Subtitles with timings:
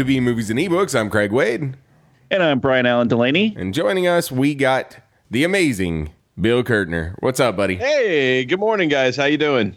[0.00, 0.98] To B Movies and Ebooks.
[0.98, 1.74] I'm Craig Wade,
[2.30, 3.54] And I'm Brian Allen Delaney.
[3.58, 4.96] and joining us we got
[5.30, 7.16] the amazing Bill Curtner.
[7.18, 7.74] What's up, buddy?
[7.76, 9.14] Hey, good morning, guys.
[9.18, 9.76] How you doing?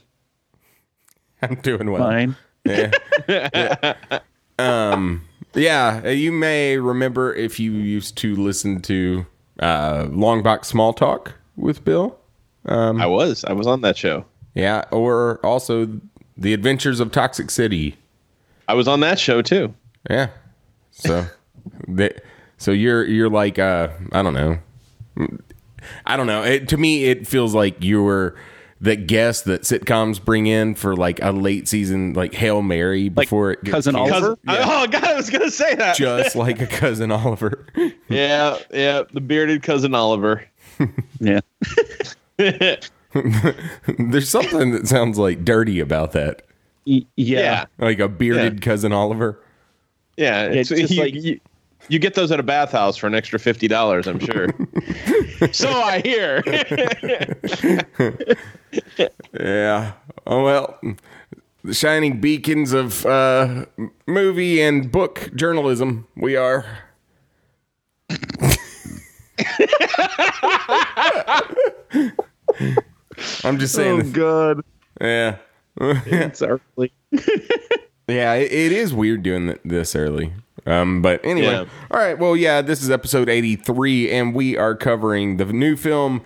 [1.42, 2.04] I'm doing well.
[2.04, 2.38] Fine.
[2.64, 2.92] Yeah.
[3.28, 4.20] Yeah.
[4.58, 9.26] Um, yeah, uh, you may remember if you used to listen to
[9.60, 12.18] uh, Long Box Small Talk with Bill.
[12.66, 13.44] I was.
[13.44, 14.24] I was on that show.
[14.56, 16.00] Yeah, or also
[16.38, 17.98] The Adventures of Toxic City.
[18.70, 19.74] I was on that show too.
[20.10, 20.30] Yeah.
[20.92, 21.26] So,
[21.88, 22.14] the,
[22.58, 24.60] so you're you're like uh, I don't know.
[26.06, 26.44] I don't know.
[26.44, 28.36] It, to me, it feels like you were
[28.82, 33.52] the guest that sitcoms bring in for like a late season like Hail Mary before
[33.52, 34.24] it gets Cousin canceled.
[34.24, 34.38] Oliver?
[34.46, 35.96] Cousin, Oh God, I was gonna say that.
[35.96, 37.66] just like a cousin Oliver.
[38.10, 40.44] yeah, yeah, the bearded cousin Oliver.
[41.20, 41.40] Yeah.
[43.98, 46.42] There's something that sounds like dirty about that,
[46.86, 47.66] Y- Yeah, yeah.
[47.78, 49.40] like a bearded cousin Oliver.
[50.18, 50.44] Yeah.
[50.46, 51.40] It's, It's just you, like- you,
[51.90, 54.48] you get those at a bathhouse for an extra fifty dollars, I'm sure.
[55.52, 56.44] so I hear.
[59.40, 59.94] Yeah.
[60.26, 60.80] Oh well.
[61.64, 63.66] The shining beacons of uh,
[64.08, 66.08] movie and book journalism.
[66.16, 66.66] We are.
[73.44, 74.02] I'm just saying.
[74.02, 74.62] Oh, God.
[75.02, 75.38] yeah.
[75.80, 76.94] It's early.
[78.08, 80.34] Yeah, it, it is weird doing this early.
[80.66, 81.66] Um, but anyway, Yeah.
[81.92, 82.18] all right.
[82.18, 86.22] Well, yeah, this is episode eighty-three, and we are covering the new film,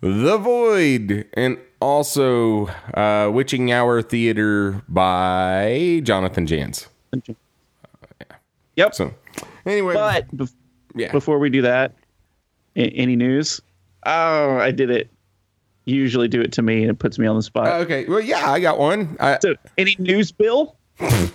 [0.00, 6.88] The Void, and also uh, Witching Hour Theater by Jonathan Janz.
[8.76, 8.94] Yep.
[8.94, 9.14] So,
[9.64, 10.54] anyway, But bef-
[10.94, 11.92] yeah, before we do that,
[12.76, 13.60] a- any news?
[14.04, 15.08] Oh, I did it.
[15.86, 17.68] You usually do it to me and it puts me on the spot.
[17.82, 18.04] okay.
[18.06, 19.16] Well, yeah, I got one.
[19.20, 20.76] I, so, any news, Bill?
[21.00, 21.32] Um,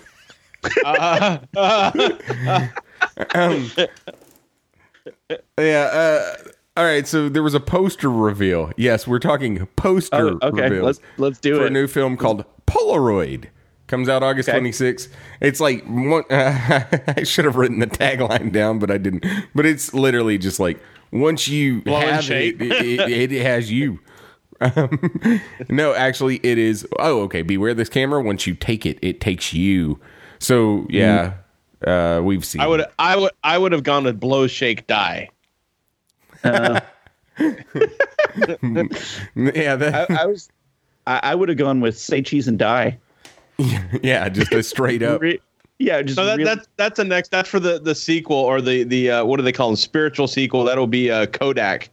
[5.58, 5.58] yeah.
[5.58, 6.34] Uh,
[6.78, 7.08] all right.
[7.08, 8.72] So there was a poster reveal.
[8.78, 10.64] Yes, we're talking poster Oh, okay.
[10.64, 10.86] reveal.
[10.86, 11.68] Let's let's do for it.
[11.68, 13.48] a new film called Polaroid.
[13.88, 14.58] Comes out August Okay.
[14.60, 15.10] 26th.
[15.42, 19.26] It's like one, I should have written the tagline down, but I didn't.
[19.54, 20.80] But it's literally just like
[21.12, 22.56] once you Blow have shake.
[22.62, 24.00] it, it, it has you.
[24.62, 26.88] Um, no, actually, it is.
[27.00, 27.42] Oh, okay.
[27.42, 28.22] Beware this camera.
[28.22, 30.00] Once you take it, it takes you.
[30.40, 31.34] So yeah,
[31.86, 32.62] uh, we've seen.
[32.62, 35.30] I would, I would, I would have gone with blow, shake, die.
[39.36, 40.50] Yeah, that, I, I was.
[41.08, 42.98] I, I would have gone with say cheese and die.
[44.04, 45.22] yeah, just a straight up.
[45.22, 45.40] Re-
[45.80, 47.32] yeah, just So that, really- that's that's the next.
[47.32, 49.76] That's for the the sequel or the the uh, what do they call them?
[49.76, 50.64] Spiritual sequel.
[50.64, 51.90] That'll be uh, Kodak.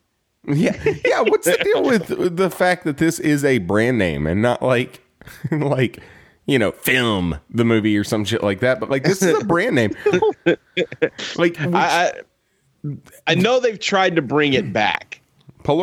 [0.47, 1.21] Yeah, yeah.
[1.23, 5.03] What's the deal with the fact that this is a brand name and not like,
[5.51, 6.01] like,
[6.47, 8.81] you know, film the movie or some shit like that?
[8.81, 9.95] But like, this is a brand name.
[11.37, 12.13] Like I,
[12.85, 12.93] I
[13.27, 15.21] I know they've tried to bring it back.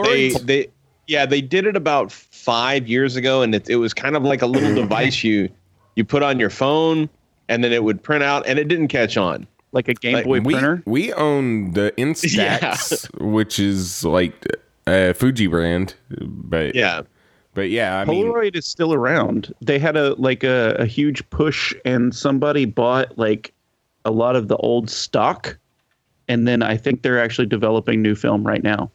[0.05, 0.67] They they
[1.07, 4.41] yeah they did it about five years ago, and it it was kind of like
[4.41, 5.49] a little device you
[5.95, 7.09] you put on your phone,
[7.49, 9.45] and then it would print out, and it didn't catch on.
[9.75, 10.81] Like a Game like, Boy we printer.
[10.85, 14.33] we own the Instax, which is like
[14.87, 17.01] a Fuji brand, but Yeah,
[17.53, 19.53] but yeah, I mean, Polaroid is still around.
[19.61, 23.53] They had a like a, a huge push, and somebody bought like
[24.05, 25.57] a lot of the old stock,
[26.27, 28.89] and then I think they're actually developing new film right now.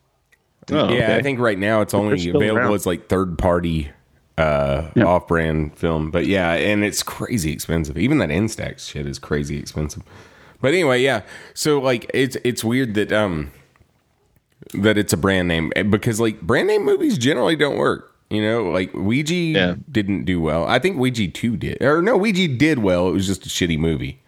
[0.73, 1.17] Oh, yeah, okay.
[1.17, 2.75] I think right now it's only available around.
[2.75, 3.91] as like third party
[4.39, 5.05] uh Yeah.
[5.05, 10.03] off-brand film but yeah and it's crazy expensive even that instax shit is crazy expensive
[10.61, 11.23] but anyway yeah
[11.55, 13.51] so like it's it's weird that um
[14.75, 18.41] that it's a brand name eh, because like brand name movies generally don't work you
[18.43, 19.75] know like ouija Yeah.
[19.91, 23.27] didn't do well i think ouija 2 did or no ouija did well it was
[23.27, 24.21] just a shitty movie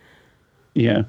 [0.75, 1.03] Yeah,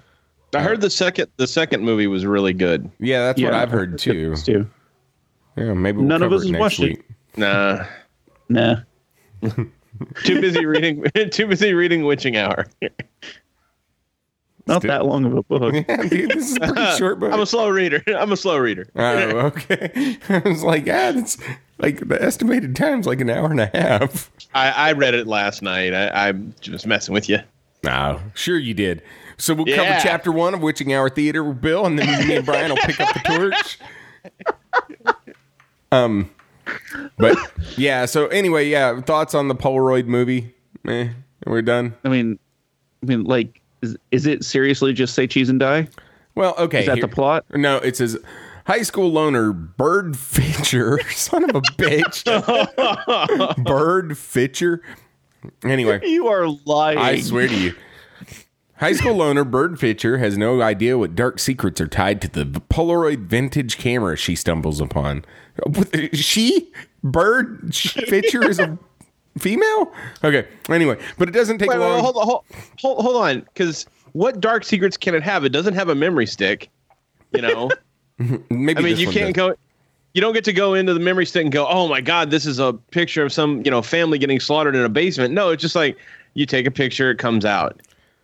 [0.54, 2.90] I heard the second the second movie was really good.
[3.00, 4.70] yeah that's what i've heard too too.
[5.58, 6.84] yeah maybe we'll None of us it has next watched it.
[6.98, 7.04] week
[7.36, 7.86] Nah,
[8.50, 8.76] Nah,
[10.24, 11.04] too busy reading.
[11.32, 12.68] too busy reading Witching Hour.
[14.66, 15.74] Not that long of a book.
[15.88, 17.34] Yeah, dude, this is a pretty short book.
[17.34, 18.02] I'm a slow reader.
[18.08, 18.88] I'm a slow reader.
[18.96, 19.18] Oh,
[19.48, 20.18] okay.
[20.30, 21.38] I was like, ah, it's
[21.80, 24.32] like the estimated time's like an hour and a half.
[24.54, 25.94] I, I read it last night.
[25.94, 27.40] I, I'm just messing with you.
[27.84, 29.02] No, sure you did.
[29.38, 32.46] So we'll cover chapter one of Witching Hour Theater with Bill, and then me and
[32.46, 33.80] Brian will pick up the torch.
[35.92, 36.32] Um,
[37.18, 37.38] but
[37.78, 38.06] yeah.
[38.06, 39.02] So anyway, yeah.
[39.02, 40.56] Thoughts on the Polaroid movie?
[40.88, 41.10] Eh,
[41.46, 41.96] we're done.
[42.06, 42.40] I mean,
[43.02, 45.88] I mean, like, is, is it seriously just say cheese and die?
[46.36, 46.80] Well, okay.
[46.82, 47.46] Is that here- the plot?
[47.54, 48.18] No, it says
[48.66, 52.24] high school loner Bird Fitcher, son of a bitch.
[53.66, 54.82] Bird Fitcher.
[55.64, 56.98] Anyway, You are lying.
[56.98, 57.74] I swear to you.
[58.78, 62.46] High school loner Bird Fitcher has no idea what dark secrets are tied to the
[62.46, 65.24] Polaroid vintage camera she stumbles upon.
[66.14, 66.72] She?
[67.04, 68.78] Bird Fitcher is a
[69.38, 69.92] female?
[70.24, 70.48] Okay.
[70.70, 71.96] Anyway, but it doesn't take Wait, wait, long.
[71.96, 72.46] wait, hold on, hold,
[72.80, 73.40] hold, hold on.
[73.42, 75.44] Because what dark secrets can it have?
[75.46, 76.70] It doesn't have a memory stick.
[77.34, 77.70] You know,
[78.50, 79.52] Maybe I mean, you can't does.
[79.52, 79.56] go.
[80.14, 82.46] You don't get to go into the memory stick and go, "Oh my God, this
[82.46, 85.62] is a picture of some you know family getting slaughtered in a basement." No, it's
[85.62, 85.98] just like
[86.36, 87.82] you take a picture, it comes out.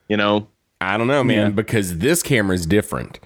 [0.07, 0.47] You know,
[0.81, 1.49] I don't know, man, Yeah.
[1.49, 3.19] because this camera is different.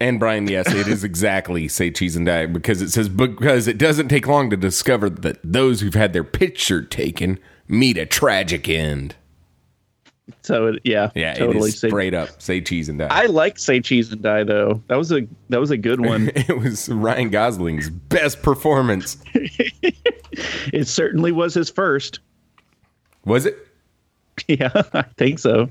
[0.00, 3.78] And Brian, yes, it is exactly say cheese and die because it says because it
[3.78, 7.38] doesn't take long to discover that those who've had their picture taken
[7.68, 9.14] meet a tragic end.
[10.42, 11.56] So it, yeah, Yeah, totally.
[11.68, 13.08] it is Say- straight up say cheese and die.
[13.10, 14.82] I like say cheese and die though.
[14.88, 16.30] That was a that was a good one.
[16.34, 19.16] it was Ryan Gosling's best performance.
[19.34, 22.20] it certainly was his first.
[23.24, 23.56] Was it?
[24.46, 25.68] Yeah, I think so.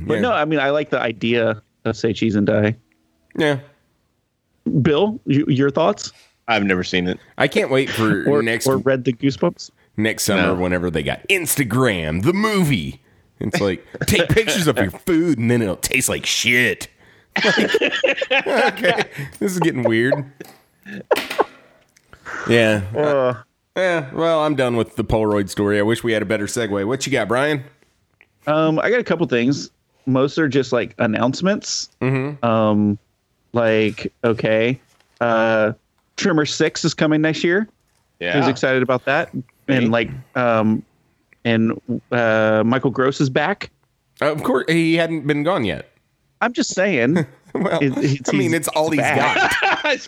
[0.00, 0.20] But Yeah.
[0.20, 2.76] no, I mean, I like the idea of say cheese and die.
[3.36, 3.60] Yeah.
[4.80, 6.12] Bill, you, your thoughts?
[6.48, 7.18] I've never seen it.
[7.38, 9.70] I can't wait for Or next or read the goosebumps?
[9.96, 10.54] next summer No.
[10.54, 13.00] whenever they got Instagram, the movie.
[13.40, 16.88] It's like take pictures of your food and then it'll taste like shit.
[17.44, 17.58] Like,
[18.46, 19.04] okay,
[19.38, 20.14] this is getting weird.
[22.48, 22.82] Yeah.
[22.96, 23.34] Uh,
[23.76, 24.12] Yeah.
[24.14, 25.78] Well, I'm done with the Polaroid story.
[25.78, 26.86] I wish we had a better segue.
[26.86, 27.64] What you got, Brian?
[28.46, 29.70] Um, I got a couple things.
[30.06, 31.88] Most are just like announcements.
[32.00, 32.44] Mm-hmm.
[32.44, 32.98] Um,
[33.52, 34.80] like okay,
[35.20, 35.72] uh,
[36.16, 37.68] Tremors Six is coming next year.
[38.20, 39.44] I was excited about that, Okay.
[39.68, 40.84] and like, um,
[41.44, 41.80] and
[42.12, 43.70] uh, Michael Gross is back.
[44.20, 45.90] Uh, of course, he hadn't been gone yet.
[46.40, 47.26] I'm just saying.
[47.54, 49.36] Well, It- it's- I mean, it's all he's he's back.
[49.60, 49.84] got.
[49.84, 49.98] I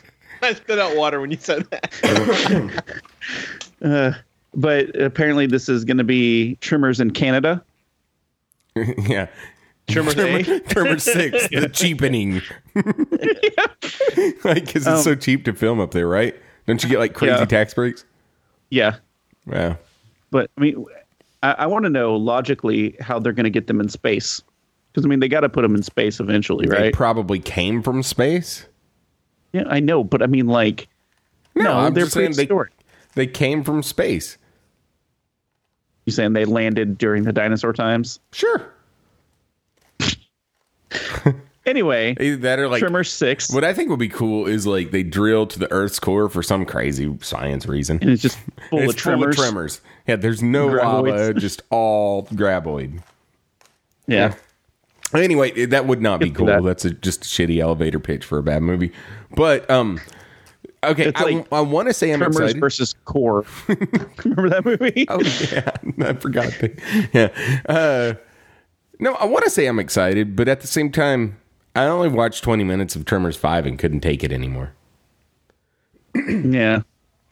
[0.40, 2.84] I spit out water when you said that.
[4.54, 7.62] but apparently, this is going to be Tremors in Canada.
[8.76, 9.26] yeah.
[9.88, 12.40] Tremors Tremors, Tremors six, the cheapening.
[14.44, 16.34] like, because it's so cheap to film up there, right?
[16.66, 17.44] Don't you get like crazy Yeah.
[17.44, 18.04] tax breaks?
[18.70, 18.96] Yeah,
[19.46, 19.78] Wow.
[20.30, 20.84] but I mean,
[21.42, 24.42] I, I want to know logically how they're going to get them in space.
[24.92, 26.76] Because I mean, they got to put them in space eventually, right?
[26.78, 26.94] They right?
[26.94, 28.66] probably came from space.
[29.52, 30.88] yeah, I know, but I mean, like,
[31.54, 32.48] no, I'm they're just saying they,
[33.14, 34.38] they came from space.
[36.06, 38.18] You saying they landed during the dinosaur times?
[38.32, 38.72] Sure.
[41.66, 44.90] Anyway, Either that or like Tremors Six, what I think would be cool is like
[44.90, 47.98] they drill to the Earth's core for some crazy science reason.
[48.02, 48.38] and it's just
[48.68, 49.36] full it's of tremors.
[49.36, 49.80] full of tremors.
[50.06, 53.00] Yeah, there's no lava, just all graboid.
[54.06, 54.34] Yeah.
[55.14, 56.46] Anyway, that would not be cool.
[56.46, 56.62] that.
[56.62, 58.92] That's a, just a shitty elevator pitch for a bad movie.
[59.36, 60.00] But um,
[60.82, 62.60] okay, It's I, like I want to say I'm Tremors excited.
[62.60, 63.44] versus Core.
[64.24, 65.06] Remember that movie?
[65.08, 65.20] Oh
[65.52, 65.70] yeah,
[66.06, 66.52] I forgot.
[67.14, 67.28] Yeah.
[67.66, 68.14] Uh,
[68.98, 71.38] no, I want to say I'm excited, but at the same time,
[71.74, 74.72] I only watched 20 minutes of Tremors Five and couldn't take it anymore.
[76.14, 76.82] Yeah.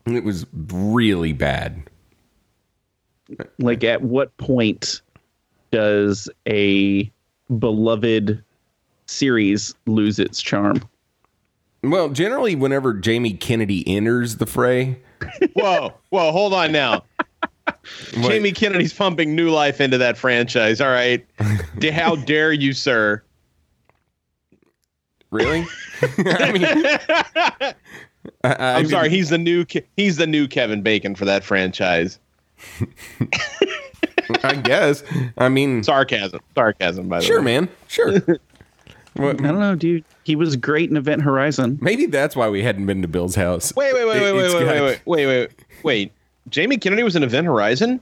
[0.06, 1.84] It was really bad.
[3.58, 5.00] Like, at what point
[5.70, 7.10] does a
[7.58, 8.42] beloved
[9.06, 10.82] series lose its charm?
[11.84, 14.98] Well, generally, whenever Jamie Kennedy enters the fray,
[15.54, 17.04] Whoa, whoa, hold on now.
[18.12, 20.80] Jamie Kennedy's pumping new life into that franchise.
[20.80, 21.24] All right,
[21.78, 23.22] D- how dare you, sir?
[25.32, 25.66] Really?
[26.18, 26.64] I mean,
[28.44, 29.10] I, I I'm mean, sorry.
[29.10, 29.66] He's the new.
[29.96, 32.20] He's the new Kevin Bacon for that franchise.
[34.44, 35.02] I guess.
[35.38, 36.40] I mean, Sarcasm.
[36.54, 37.08] Sarcasm.
[37.08, 37.68] By the sure, way.
[37.88, 38.38] Sure, man, sure.
[39.16, 40.04] Well, I don't know, dude.
[40.24, 41.78] He was great in Event Horizon.
[41.82, 43.74] maybe that's why we hadn't been to Bill's house.
[43.74, 45.50] Wait, wait, wait, It- wait, wait, wait, wait, wait, wait, wait,
[45.82, 46.12] wait.
[46.48, 48.00] Jamie Kennedy was in Event Horizon.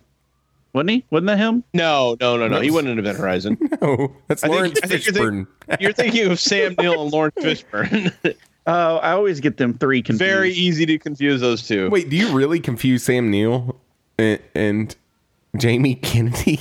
[0.72, 1.04] Wasn't he?
[1.10, 1.64] Wasn't that him?
[1.74, 2.60] No, no, no, no.
[2.60, 3.58] He wasn't in Event Horizon.
[3.82, 5.46] No, that's I think- Lawrence I think you're Fishburne.
[5.80, 8.12] You're thinking of Sam Neill and Lawrence Fishburne.
[8.66, 10.22] Oh, I always get them three confused.
[10.30, 11.88] Very easy to confuse those two.
[11.90, 13.74] Wait, do you really confuse Sam Neill
[14.18, 14.94] and, and
[15.56, 16.60] Jamie Kennedy?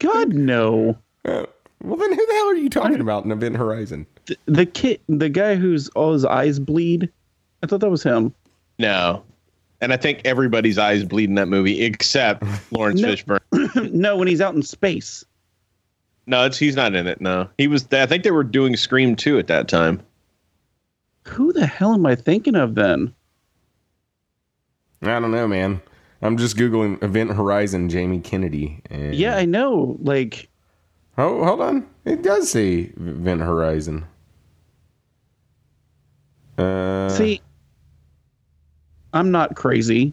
[0.00, 0.98] God, no.
[1.24, 1.46] Uh,
[1.82, 4.04] well, then who the hell are you talking about in Event Horizon?
[4.26, 7.08] The, the kid, the guy who's all his eyes bleed.
[7.62, 8.34] I thought that was him.
[8.80, 9.22] No.
[9.80, 13.08] And I think everybody's eyes bleed in that movie except Lawrence No.
[13.08, 13.92] Fishburne.
[13.92, 15.24] no, when he's out in space.
[16.26, 17.20] No, it's he's not in it.
[17.20, 17.88] No, he was.
[17.92, 20.00] I think they were doing Scream 2 at that time.
[21.26, 23.12] Who the hell am I thinking of then?
[25.02, 25.80] I don't know, man.
[26.22, 28.82] I'm just googling Event Horizon Jamie Kennedy.
[28.90, 29.96] And Yeah, I know.
[30.02, 30.48] Like,
[31.16, 31.86] Oh, hold on.
[32.04, 34.04] It does say Event Horizon.
[36.58, 37.40] Uh, see,
[39.12, 40.12] I'm not crazy.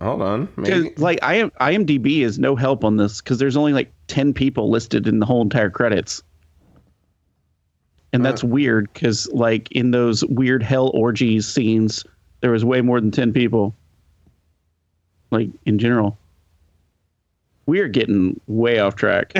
[0.00, 0.48] hold on.
[0.56, 0.92] Maybe.
[0.96, 4.70] like I am IMDb is no help on this because there's only like ten people
[4.70, 6.22] listed in the whole entire credits,
[8.12, 12.04] and that's weird because like in those weird hell orgies scenes,
[12.40, 13.74] there was way more than ten people.
[15.30, 16.16] Like in general,
[17.66, 19.34] we are getting way off track.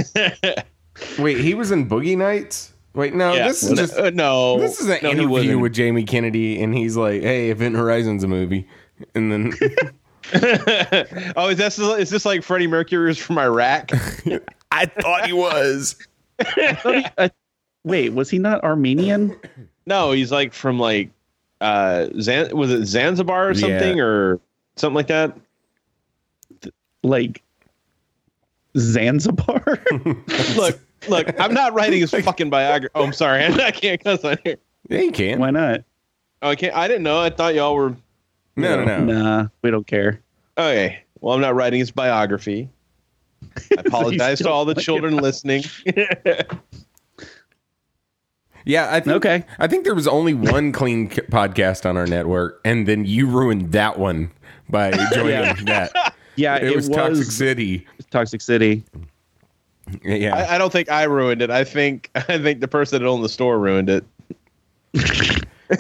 [1.19, 2.73] Wait, he was in Boogie Nights.
[2.97, 4.59] Wait, no, yeah, this is no, just uh, no.
[4.59, 5.61] this is an no, he interview wasn't.
[5.61, 8.67] with Jamie Kennedy, and he's like, "Hey, Event Horizon's a movie,"
[9.15, 9.53] and then
[11.37, 13.91] oh, is this is this like Freddie Mercury was from Iraq?
[14.73, 15.97] I thought he was.
[17.19, 17.31] Uh,
[17.85, 19.35] wait, was he not Armenian?
[19.87, 21.09] no, he's like from like
[21.63, 23.61] uh Zan- was it Zanzibar or Yeah.
[23.61, 24.39] something or
[24.77, 25.35] something like that?
[27.03, 27.43] Like
[28.77, 29.79] Zanzibar?
[30.57, 32.93] look, look, I'm not writing his fucking biography.
[32.95, 34.57] Oh, I'm sorry, I can't cuss on here.
[34.89, 35.39] Yeah, he can.
[35.39, 35.81] Why not?
[36.43, 36.75] Oh, I can't.
[36.77, 37.19] I didn't know.
[37.21, 37.97] I thought y'all were
[38.57, 39.23] No, no, no.
[39.23, 40.21] Nah, we don't care.
[40.59, 41.03] okay.
[41.21, 42.69] Well, I'm not writing his biography.
[43.43, 45.65] I apologize to all the looking children listening.
[48.65, 49.45] Yeah, I think, Okay.
[49.61, 53.73] I think there was only one clean podcast on our network, and then you ruined
[53.73, 54.31] that one
[54.69, 55.55] by joining Yeah.
[55.65, 56.15] that.
[56.35, 57.87] Yeah, It, was, Toxic City.
[58.11, 58.83] Toxic City.
[60.05, 61.51] Yeah, I, I don't think I ruined it.
[61.51, 64.05] I think I think the person that owned the store ruined it.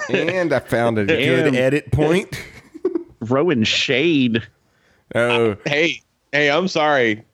[0.08, 2.40] and I found a good edit point.
[3.20, 4.46] Rowan Shade.
[5.14, 7.24] Oh, Hey, hey, I'm sorry.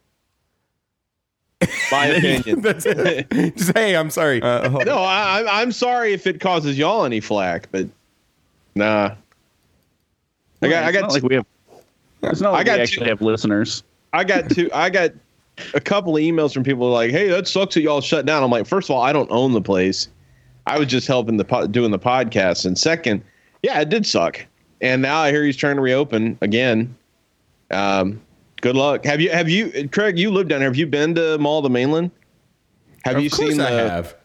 [1.93, 2.61] My opinion.
[2.61, 3.31] that's it.
[3.57, 4.43] Just hey, I'm sorry.
[4.43, 7.87] Uh, No, I, I'm- I'm sorry if it causes y'all any flack, but
[8.75, 9.14] nah.
[10.62, 11.47] I got, I got, not like we have.
[12.23, 13.83] It's not like I got we two- actually have listeners.
[14.12, 15.11] I got two, I got
[15.75, 18.50] a couple of emails from people like, "Hey, that sucks that y'all shut down." I'm
[18.50, 20.09] like, first of all, I don't own the place.
[20.66, 23.23] I was just helping the po- doing the podcast, and second,
[23.62, 24.44] yeah, it did suck.
[24.80, 26.94] And now I hear he's trying to reopen again.
[27.71, 28.21] Um,
[28.61, 29.04] good luck.
[29.04, 30.18] Have you, have you, Craig?
[30.18, 30.68] You live down there.
[30.68, 32.11] Have you been to Mall of the Mainland?
[33.04, 33.66] Have of you seen the?
[33.66, 34.16] I have.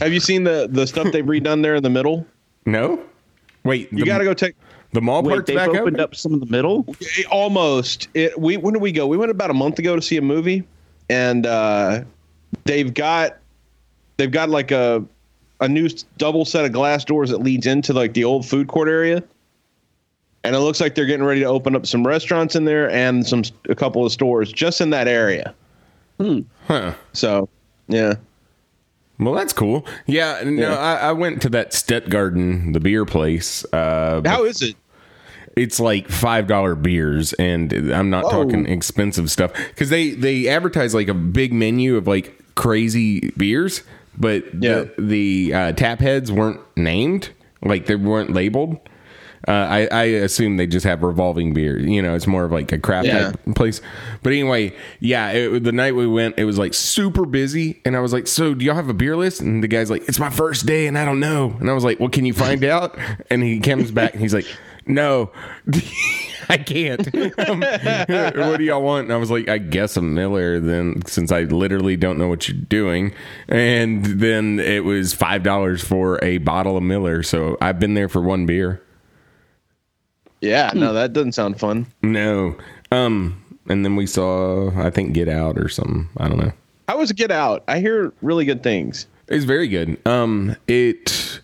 [0.00, 2.26] Have you seen the the stuff they've redone there in the middle?
[2.66, 3.02] No,
[3.64, 3.90] wait.
[3.92, 4.54] You the, got to go take
[4.92, 6.00] the mall Wait, park's they've back opened open?
[6.00, 6.86] up some in the middle.
[7.30, 8.08] almost.
[8.14, 9.06] It, we when did we go?
[9.06, 10.64] We went about a month ago to see a movie,
[11.08, 12.04] and uh,
[12.64, 13.38] they've got
[14.16, 15.04] they've got like a
[15.60, 18.88] a new double set of glass doors that leads into like the old food court
[18.88, 19.22] area.
[20.44, 23.24] And it looks like they're getting ready to open up some restaurants in there and
[23.24, 25.54] some a couple of stores just in that area.
[26.18, 26.40] Hmm.
[26.66, 26.94] Huh.
[27.12, 27.48] So,
[27.86, 28.14] yeah.
[29.20, 29.86] Well, that's cool.
[30.06, 30.76] Yeah, no, Yeah.
[30.76, 33.64] I, I went to that Stuttgarten, the beer place.
[33.72, 34.74] Uh, How is it?
[35.56, 38.30] It's like five dollar beers, and I'm not Whoa.
[38.44, 43.82] talking expensive stuff because they they advertise like a big menu of like crazy beers,
[44.16, 44.84] but Yeah.
[44.98, 47.30] the, the uh, tap heads weren't named,
[47.62, 48.78] like they weren't labeled.
[49.48, 51.76] Uh, I, I assume they just have revolving beer.
[51.76, 53.32] You know, it's more of like a craft Yeah.
[53.56, 53.80] place.
[54.22, 58.00] But anyway, yeah, it, the night we went, it was like super busy, and I
[58.00, 60.30] was like, "So, do y'all have a beer list?" And the guy's like, "It's my
[60.30, 62.96] first day, and I don't know." And I was like, "Well, can you find out?"
[63.30, 64.46] And he comes back, and he's like,
[64.86, 65.32] "No,
[66.48, 67.06] I can't.
[67.38, 67.60] Um,
[68.50, 71.42] what do y'all want?" And I was like, "I guess a Miller." Then, since I
[71.42, 73.14] literally don't know what you're doing,
[73.48, 77.22] and then it was five dollars for a bottle of Miller.
[77.22, 78.82] So I've been there for one beer.
[80.42, 81.86] Yeah, no, that doesn't sound fun.
[82.02, 82.56] No.
[82.90, 86.08] Um, and then we saw, I think, Get Out or something.
[86.16, 86.52] I don't know.
[86.88, 87.62] How was Get Out?
[87.68, 89.06] I hear really good things.
[89.28, 90.04] It's very good.
[90.06, 91.40] Um, it.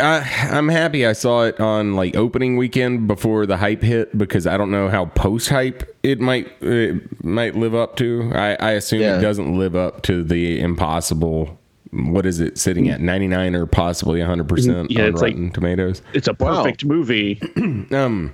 [0.00, 4.46] I, I'm happy I saw it on like opening weekend before the hype hit because
[4.46, 8.30] I don't know how post hype it might it might live up to.
[8.34, 9.18] I, I assume Yeah.
[9.18, 11.58] it doesn't live up to the impossible.
[11.90, 16.02] What is it sitting at 99 or possibly 100 percent Yeah, on it's like- Tomatoes?
[16.14, 16.62] It's a Wow.
[16.62, 17.40] perfect movie.
[17.92, 18.32] Um,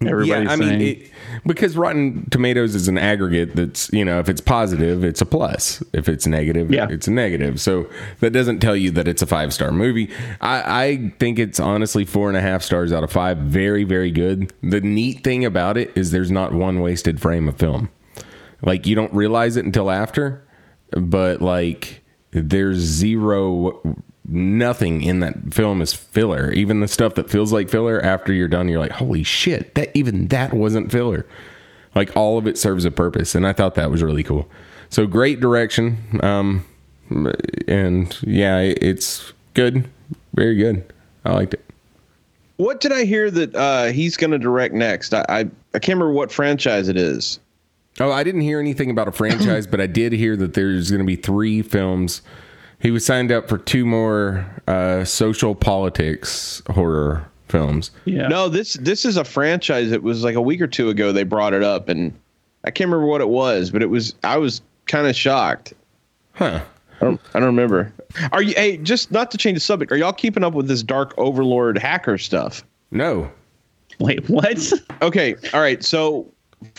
[0.06, 1.10] Everybody's yeah, I mean, it,
[1.44, 5.82] because Rotten Tomatoes is an aggregate that's, you know, if it's positive, it's a plus.
[5.92, 6.86] If it's negative, Yeah.
[6.88, 7.60] it's a negative.
[7.60, 7.88] So
[8.20, 10.08] that doesn't tell you that it's a five star movie.
[10.40, 13.38] I, I think it's honestly four and a half stars out of five.
[13.38, 14.52] Very, very good.
[14.62, 17.88] The neat thing about it is there's not one wasted frame of film.
[18.62, 20.44] Like, you don't realize it until after.
[20.92, 26.52] but like there's zero nothing in that film is filler.
[26.52, 29.90] Even the stuff that feels like filler after you're done, you're like, holy shit, that
[29.94, 31.26] even that wasn't filler.
[31.94, 34.48] Like all of it serves a purpose, and I thought that was really cool.
[34.90, 36.64] So great direction, um,
[37.66, 39.88] and yeah, it's good,
[40.34, 40.84] very good.
[41.24, 41.64] I liked it.
[42.58, 45.14] What did I hear that uh, he's going to direct next?
[45.14, 45.38] I, I
[45.74, 47.40] I can't remember what franchise it is.
[48.00, 51.00] Oh, I didn't hear anything about a franchise, but I did hear that there's going
[51.00, 52.22] to be three films.
[52.80, 57.90] He was signed up for two more uh, social politics horror films.
[58.04, 58.28] Yeah.
[58.28, 59.90] No, this this is a franchise.
[59.90, 62.12] It was like a week or two ago they brought it up, and
[62.64, 65.72] I can't remember what it was, but it was I was kind of shocked.
[66.34, 66.60] Huh.
[67.00, 67.92] I don't, I don't remember.
[68.32, 68.54] Are you?
[68.54, 69.92] Hey, just not to change the subject.
[69.92, 72.64] Are y'all keeping up with this Dark Overlord hacker stuff?
[72.90, 73.30] No.
[74.00, 74.72] Wait, what?
[75.02, 75.82] Okay, all right.
[75.84, 76.26] So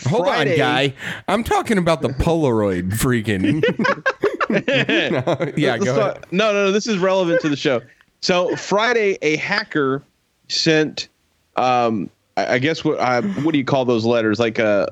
[0.07, 0.93] Hold Friday- on, guy.
[1.29, 3.63] I'm talking about the Polaroid freaking.
[4.49, 6.25] No, yeah, go talk- ahead.
[6.31, 6.71] No, no, no.
[6.71, 7.81] This is relevant to the show.
[8.21, 10.01] So Friday, a hacker
[10.47, 11.07] sent,
[11.55, 14.39] um, I, I guess what I, what do you call those letters?
[14.39, 14.91] Like a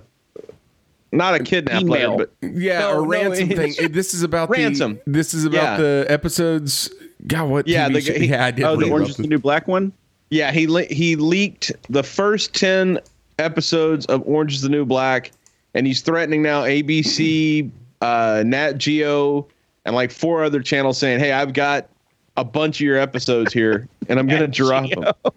[1.11, 2.11] not a kidnap Email.
[2.17, 3.71] letter, but Yeah, No, a no, ransom thing.
[3.71, 4.99] it's- This is about Ransom.
[5.05, 5.77] The, this is about Yeah.
[5.77, 6.89] the episodes.
[7.25, 7.67] God, what?
[7.67, 8.63] Yeah, TV the- show- he- yeah, I did.
[8.65, 9.27] Oh, the Orange is the.
[9.27, 9.91] New Black one?
[10.29, 12.99] yeah, he le- he leaked the first ten
[13.39, 15.31] episodes of Orange is the New Black,
[15.73, 17.69] and he's threatening now ABC,
[18.01, 19.47] uh, Nat Geo,
[19.85, 21.89] and like four other channels saying, "Hey, I've got
[22.35, 25.33] a bunch of your episodes here, and I'm gonna drop them."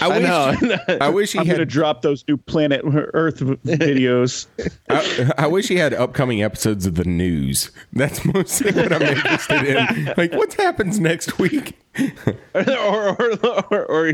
[0.00, 0.22] I I wish.
[0.62, 0.78] know.
[1.00, 1.68] I wish he I'm going to had.
[1.68, 2.82] drop those new Planet
[3.14, 4.46] Earth videos.
[4.90, 7.70] I, I wish he had upcoming episodes of the news.
[7.92, 10.14] That's mostly what I'm interested in.
[10.16, 11.76] Like, what happens next week?
[12.54, 13.32] or or
[13.70, 14.12] or or,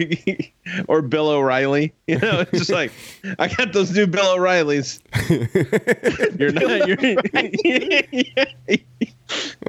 [0.89, 1.95] or Bill O'Reilly.
[2.07, 2.93] You know, it's just like
[3.39, 5.00] I got those new Bill O'Reillys.
[6.39, 6.89] You're not.
[6.89, 8.79] You're,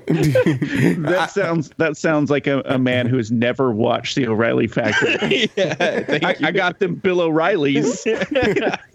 [0.08, 5.50] That sounds that sounds like a, a man who has never watched the O'Reilly Factory.
[5.56, 6.48] yeah, thank I, you.
[6.48, 8.04] I got them Bill O'Reillys.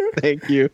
[0.21, 0.69] thank you.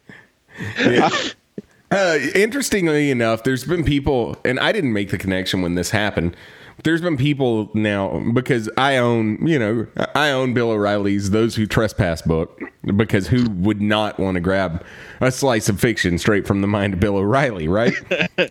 [1.91, 6.37] Uh, interestingly enough, there's been people, and I didn't make the connection when this happened.
[6.85, 11.67] There's been people now because I own, you know, I own Bill O'Reilly's "Those Who
[11.67, 12.61] Trespass" book
[12.97, 14.83] because who would not want to grab
[15.21, 17.93] a slice of fiction straight from the mind of Bill O'Reilly, right?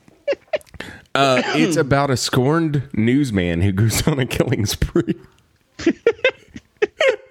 [1.15, 5.15] uh, it's about a scorned newsman who goes on a killing spree.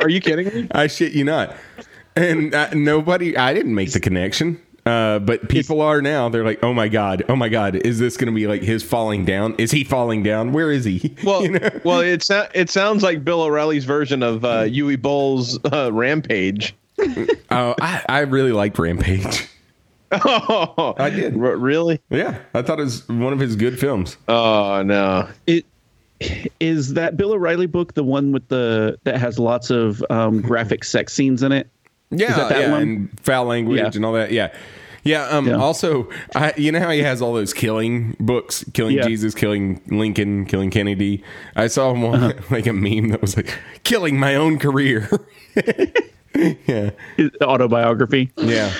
[0.00, 0.68] Are you kidding me?
[0.72, 1.54] I shit you not.
[2.16, 4.60] And uh, nobody, I didn't make the connection.
[4.86, 6.30] Uh, but people are now.
[6.30, 8.82] They're like, oh my god, oh my god, is this going to be like his
[8.82, 9.54] falling down?
[9.58, 10.52] Is he falling down?
[10.52, 11.14] Where is he?
[11.24, 11.70] Well, You know?
[11.84, 16.74] well, it sou- it sounds like Bill O'Reilly's version of uh, Uwe Boll's uh, Rampage.
[17.52, 19.48] Oh, I, I really liked Rampage.
[20.24, 21.34] Oh, I did.
[21.36, 22.00] R- really?
[22.10, 24.16] Yeah, I thought it was one of his good films.
[24.28, 25.28] Oh no.
[25.46, 25.64] it
[26.60, 30.84] is that Bill O'Reilly book the one with the that has lots of um, graphic
[30.84, 31.68] sex scenes in it.
[32.10, 32.82] Yeah, that that yeah, one?
[32.82, 33.90] and foul language Yeah.
[33.94, 34.32] and all that.
[34.32, 34.52] Yeah,
[35.04, 35.26] yeah.
[35.28, 35.54] Um, Yeah.
[35.58, 39.06] Also, I, you know how he has all those killing books, killing Yeah.
[39.06, 41.22] Jesus, killing Lincoln, killing Kennedy.
[41.54, 42.32] I saw one Uh-huh.
[42.50, 45.08] like a meme that was like, "Killing my own career."
[46.66, 46.90] yeah,
[47.42, 48.30] autobiography.
[48.36, 48.72] yeah.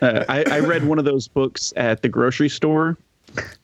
[0.00, 2.96] Uh, I, I read one of those books at the grocery store.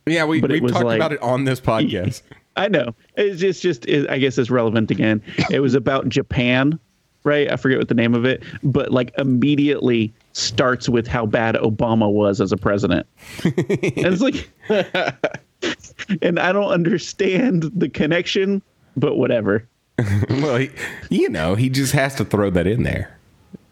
[0.07, 2.23] Yeah, we, we've talked like- about it on this podcast.
[2.57, 2.95] I know.
[3.17, 5.21] It's just, just it, I guess it's relevant again.
[5.51, 6.79] It was about Japan,
[7.25, 7.51] right?
[7.51, 12.13] I forget what the name of it, but like immediately starts with how bad Obama
[12.13, 13.09] was as a president.
[13.43, 14.49] and it's like,
[16.23, 18.63] and I don't understand the connection,
[18.97, 19.67] but whatever.
[20.31, 20.71] well, he,
[21.11, 23.19] you know, he just has to throw that in there.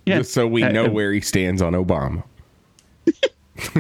[0.07, 0.19] Yeah.
[0.19, 2.25] Just so we Uh, know where he stands on Obama.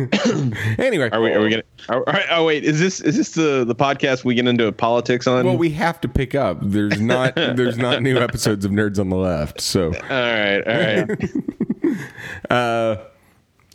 [0.78, 1.32] anyway, Are we?
[1.32, 1.62] Are we gonna?
[1.88, 5.26] Are, are- oh wait, is this is this the the podcast we get into politics
[5.26, 5.44] on?
[5.44, 6.58] Well, we have to pick up.
[6.62, 9.61] There's not there's not new episodes of Nerds on the Left.
[9.61, 11.06] So, all right, all
[12.50, 13.00] right.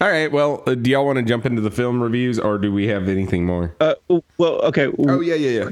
[0.01, 0.31] all right.
[0.31, 3.07] Well, uh, do y'all want to jump into the film reviews, or do we have
[3.09, 3.75] anything more?
[3.79, 3.95] Uh,
[4.37, 4.87] well, okay.
[4.99, 5.69] oh yeah, yeah, yeah.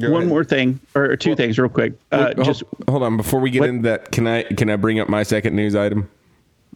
[0.00, 0.28] Go one ahead.
[0.28, 1.94] more thing, or two things, real quick.
[2.12, 3.68] Uh, Hold- just hold on before we get What?
[3.70, 4.12] into that.
[4.12, 6.08] Can I can I bring up my second news item?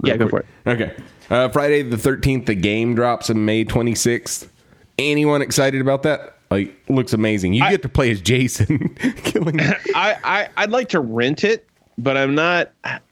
[0.03, 0.47] Yeah, go for it.
[0.67, 0.95] Okay.
[1.31, 4.49] Uh, Friday the 13th, the game drops on May 26th.
[4.99, 6.37] Anyone excited about that?
[6.51, 7.55] Like, looks amazing.
[7.55, 9.61] You get to play as Jason killing.
[9.61, 9.77] I,
[10.25, 11.67] I I'd like to rent it,
[11.99, 12.71] but I'm not.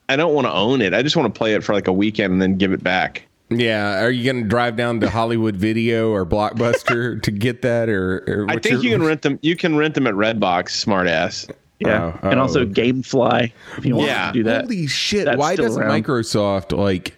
[0.08, 0.92] I don't want to own it.
[0.94, 3.22] I just want to play it for like a weekend and then give it back.
[3.48, 4.02] yeah.
[4.04, 7.88] Are you going to drive down to Hollywood Video or Blockbuster to get that?
[7.88, 9.38] Or, or I think your- you can rent them.
[9.42, 10.84] You can rent them at Redbox.
[10.84, 11.50] Smartass.
[11.86, 12.42] Yeah, Oh, and oh.
[12.42, 14.26] also GameFly if you want Yeah.
[14.28, 14.62] to do that.
[14.62, 15.24] Holy shit.
[15.26, 16.02] That's Why doesn't around.
[16.04, 17.16] Microsoft, like,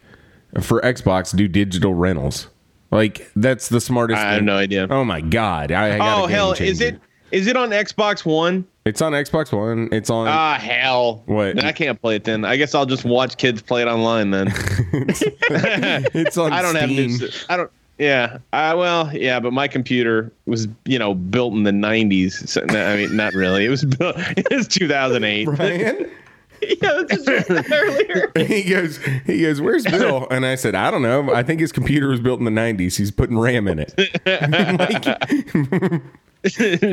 [0.61, 2.48] for Xbox, do digital rentals?
[2.90, 4.18] Like that's the smartest.
[4.20, 4.27] Thing.
[4.27, 4.46] I have thing.
[4.46, 4.87] no idea.
[4.88, 5.72] Oh my god!
[5.72, 7.00] I, I got Oh a game hell, is it
[7.33, 8.64] is it on Xbox One?
[8.85, 9.88] It's on Xbox One.
[9.90, 10.29] It's on.
[10.29, 11.22] Ah hell.
[11.27, 11.57] What?
[11.57, 12.44] Then I can't play it then.
[12.44, 14.46] I guess I'll just watch kids play it online then.
[16.14, 16.53] it's on.
[16.53, 17.16] I don't have Steam.
[17.16, 17.29] new.
[17.48, 17.70] I don't.
[17.98, 18.38] Yeah.
[18.52, 22.48] I well, yeah, but my computer was you know built in the '90s.
[22.48, 23.64] So, no, I mean, not really.
[23.64, 24.16] It was built.
[24.18, 25.44] It was 2008.
[25.46, 26.11] Brian.
[26.62, 28.33] yeah, that's just earlier.
[28.46, 28.98] he goes.
[29.26, 29.61] He goes.
[29.61, 30.26] Where's Bill?
[30.30, 31.33] And I said, I don't know.
[31.35, 32.96] I think his computer was built in the '90s.
[32.96, 33.94] He's putting RAM in it.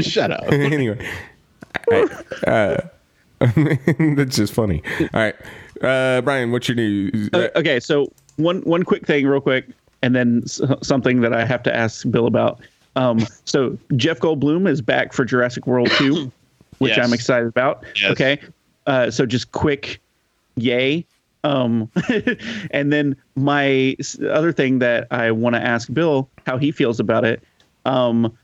[0.04, 0.52] Shut up.
[0.52, 1.08] anyway,
[1.92, 2.78] I- uh,
[3.40, 4.82] that's just funny.
[5.02, 5.36] All right,
[5.82, 7.30] uh, Brian, what's your news?
[7.34, 9.68] Uh, okay, so one one quick thing, real quick,
[10.02, 12.60] and then s- something that I have to ask Bill about.
[12.96, 16.32] Um, so Jeff Goldblum is back for Jurassic World Two,
[16.80, 17.06] which Yes.
[17.06, 17.84] I'm excited about.
[18.02, 18.12] Yes.
[18.12, 18.40] Okay,
[18.88, 20.02] uh, so just quick,
[20.56, 21.06] yay.
[21.44, 21.90] Um,
[22.72, 23.96] and then my
[24.30, 27.42] other thing that I want to ask Bill how he feels about it.
[27.86, 28.38] Um,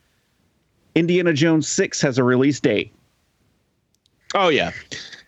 [0.96, 2.92] Indiana Jones Six has a release date.
[4.34, 4.72] Oh yeah,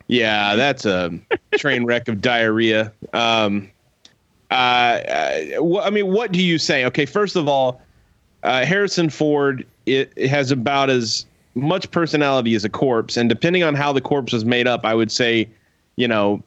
[0.07, 0.55] yeah.
[0.55, 1.11] That's a
[1.57, 2.91] train wreck of diarrhea.
[3.13, 3.69] Um,
[4.51, 6.85] wh- I mean, what do you say?
[6.85, 7.81] Okay, first of all,
[8.43, 13.63] uh, Harrison Ford it, it has about as much personality as a corpse, and depending
[13.63, 15.49] on how the corpse was made up, I would say,
[15.97, 16.41] you know,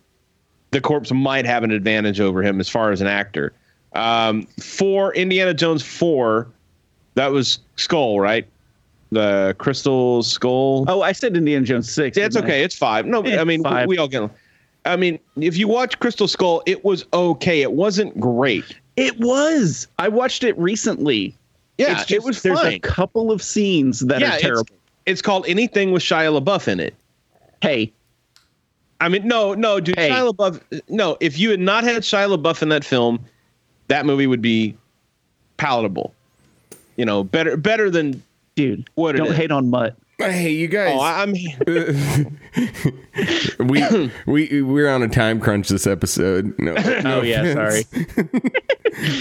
[0.71, 3.53] the corpse might have an advantage over him as far as an actor.
[3.95, 6.49] Um, for Indiana Jones four,
[7.15, 8.47] that was Skull, right?
[9.11, 10.87] The Crystal Skull.
[10.89, 12.17] Oh, I said Indiana Jones Six.
[12.17, 12.55] Yeah, it's didn't I?
[12.55, 12.63] okay.
[12.65, 13.05] It's five.
[13.05, 13.87] No, Eh, I mean five.
[13.87, 14.31] we all get.
[14.85, 17.63] I mean, if you watch Crystal Skull, it was okay.
[17.63, 18.65] It wasn't great.
[18.97, 19.87] It was.
[19.99, 21.35] I watched it recently.
[21.79, 22.75] Yeah, just- it was There's fine.
[22.75, 24.75] a couple of scenes that yeah, are terrible.
[25.07, 26.95] it's called anything with Shia LaBeouf in it.
[27.61, 27.93] Hey,
[29.01, 29.97] I mean, no, no, dude.
[29.99, 30.11] Hey.
[30.11, 30.81] Shia LaBeouf.
[30.89, 33.25] No, if you had not had Shia LaBeouf in that film,
[33.89, 34.77] that movie would be
[35.57, 36.13] palatable.
[36.97, 38.23] You know, better, better than.
[38.57, 39.97] dude, What don't hate on Mutt.
[40.31, 40.95] Hey, you guys.
[40.95, 41.57] Oh, I, I mean,
[43.59, 46.55] we we we're on a time crunch this episode.
[46.59, 47.85] No, no Oh yeah, sorry.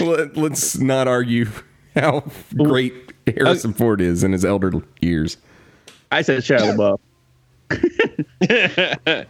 [0.00, 1.48] Let, let's not argue
[1.94, 2.24] how
[2.56, 5.36] great Harrison Ford is in his elder years.
[6.10, 6.98] I said Shia
[7.70, 9.26] LaBeouf.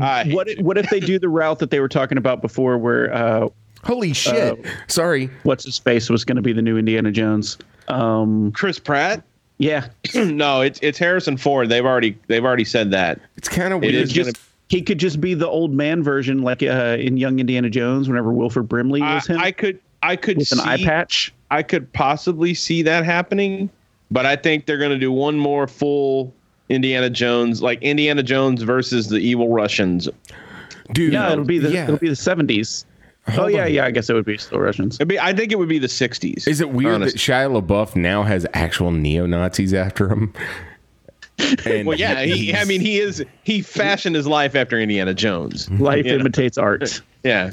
[0.00, 2.78] I, What if, what if they do the route that they were talking about before,
[2.78, 3.48] where uh,
[3.84, 4.64] Holy shit!
[4.86, 5.28] Sorry.
[5.42, 7.58] what's his face was going to be the new Indiana Jones?
[7.88, 9.24] Um, Chris Pratt.
[9.58, 11.68] Yeah, no, it's it's Harrison Ford.
[11.68, 13.20] They've already they've already said that.
[13.36, 14.02] It's kind of It weird.
[14.02, 14.36] is just
[14.68, 18.32] he could just be the old man version, like uh, in Young Indiana Jones, whenever
[18.32, 21.32] Wilford Brimley I, was him I could I could with see an eye patch.
[21.50, 23.68] I could possibly see that happening,
[24.10, 26.32] but I think they're going to do one more full
[26.70, 30.08] Indiana Jones, like Indiana Jones versus the evil Russians.
[30.92, 31.84] Dude, Yeah, it'll be the yeah.
[31.84, 32.86] it'll be the seventies.
[33.28, 33.72] Oh Hold yeah, on.
[33.72, 33.84] yeah.
[33.84, 34.96] I guess it would be still Russians.
[34.96, 36.48] It'd be, I think it would be the '60s.
[36.48, 37.14] Is it weird honest.
[37.14, 40.32] that Shia LaBeouf now has actual neo Nazis after him?
[41.66, 42.22] And Well, yeah.
[42.22, 43.24] He, I mean, he is.
[43.42, 45.68] He fashioned his life after Indiana Jones.
[45.72, 46.14] Life Yeah.
[46.14, 47.00] imitates art.
[47.24, 47.50] Yeah.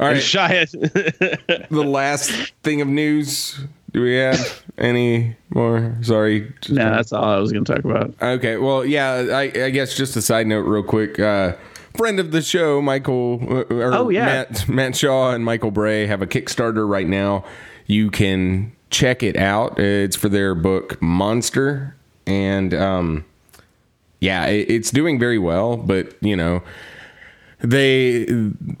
[0.00, 0.18] all And.
[0.18, 0.70] Shia.
[1.68, 2.30] the last
[2.62, 3.60] thing of news.
[3.92, 5.94] Do we have any more?
[6.00, 6.50] Sorry.
[6.62, 8.14] Just- No, that's all I was going to talk about.
[8.22, 8.56] Okay.
[8.56, 9.26] Well, yeah.
[9.30, 11.20] I, I guess just a side note, real quick.
[11.20, 11.52] Uh,
[11.96, 13.40] friend of the show, Michael.
[13.48, 14.24] uh, Or Oh, yeah.
[14.26, 17.44] Matt, Matt Shaw and Michael Bray have a Kickstarter right now.
[17.86, 19.78] You can check it out.
[19.78, 23.24] It's for their book Monster, and um,
[24.20, 25.76] yeah, it, it's doing very well.
[25.76, 26.62] But you know,
[27.64, 28.26] they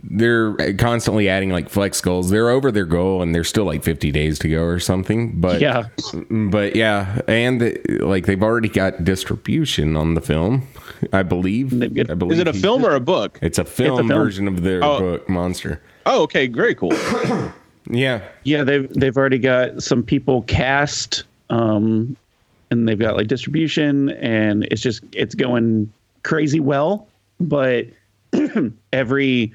[0.02, 2.30] they're constantly adding like flex goals.
[2.30, 5.40] They're over their goal, and they're still like 50 days to go or something.
[5.40, 5.84] But Yeah.
[6.30, 10.66] but yeah, and the, like they've already got distribution on the film,
[11.12, 11.70] I believe.
[11.78, 13.38] They've got- I believe is it a film or a book?
[13.42, 14.08] It's a film, film.
[14.08, 14.98] version of their Oh.
[14.98, 15.80] book, Monster.
[16.06, 16.46] Oh, okay.
[16.46, 16.92] Very cool.
[17.90, 22.16] Yeah, Yeah, they've they've already got some people cast, um,
[22.70, 25.92] and they've got like distribution, and it's just it's going
[26.22, 27.06] crazy well.
[27.40, 27.88] But
[28.92, 29.52] every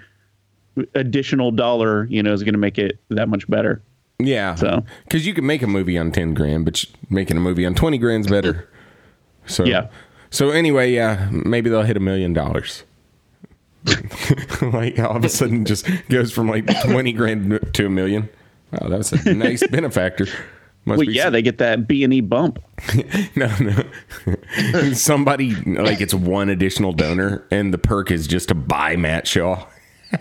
[0.95, 3.81] additional dollar, you know, is going to make it that much better.
[4.19, 4.55] yeah.
[4.55, 7.75] So- because you can make a movie on 10 grand, but making a movie on
[7.75, 8.69] 20 grand's better.
[9.45, 9.87] So Yeah.
[10.31, 12.83] So anyway, yeah, maybe they'll hit a million dollars.
[14.61, 18.29] like all of a sudden, just goes from like 20 grand to a million.
[18.71, 20.27] Wow, that's a nice benefactor.
[20.89, 22.59] Must Well, yeah, they get that B and E bump.
[23.35, 23.83] No, no.
[24.93, 29.65] Somebody like it's one additional donor, and the perk is just to buy Matt Shaw.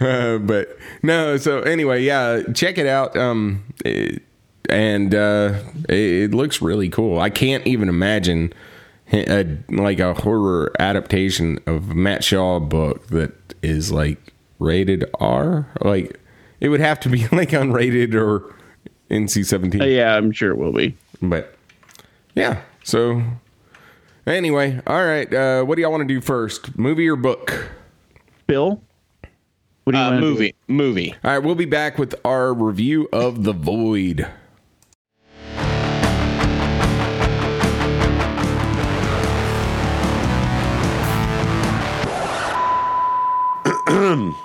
[0.00, 3.16] Uh, but no, so anyway, yeah, check it out.
[3.16, 4.22] Um, it-
[4.70, 7.18] and uh, it, it looks really cool.
[7.20, 8.50] I can't even imagine
[9.12, 15.70] a, like a horror adaptation of Matt Shaw book that is like rated R.
[15.82, 16.18] Like
[16.64, 18.54] it would have to be like unrated or
[19.10, 19.82] NC seventeen.
[19.82, 20.96] Uh, yeah, I'm sure it will be.
[21.20, 21.54] But
[22.34, 23.22] yeah, so
[24.26, 25.32] anyway, all right.
[25.32, 27.70] Uh, what do y'all want to do first, movie or book?
[28.46, 28.82] Bill,
[29.84, 30.20] what do you Uh, want?
[30.20, 31.14] movie, movie.
[31.22, 34.26] All right, we'll be back with our review of The Void.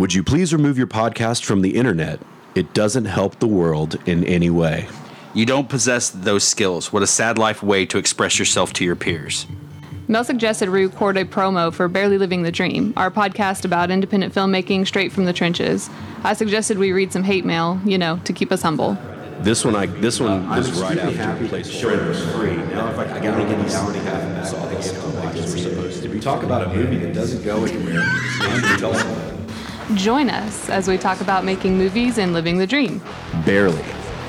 [0.00, 2.20] Would you please remove your podcast from the internet?
[2.54, 4.88] It doesn't help the world in any way.
[5.34, 6.90] You don't possess those skills.
[6.90, 9.46] What a sad life way to express yourself to your peers.
[10.08, 14.32] Mel suggested we record a promo for Barely Living the Dream, our podcast about independent
[14.32, 15.90] filmmaking straight from the trenches.
[16.24, 18.96] I suggested we read some hate mail, you know, to keep us humble.
[19.40, 22.56] This one, I this one uh, was right after placeholder was free.
[22.56, 26.08] Now, if I, I gotta get these already half saw this like we're supposed to
[26.08, 26.20] be.
[26.20, 28.00] Talk about a movie that doesn't go anywhere.
[29.96, 30.28] Tell someone.
[30.28, 33.00] Join us as we talk about making movies and living the dream.
[33.44, 33.84] Barely.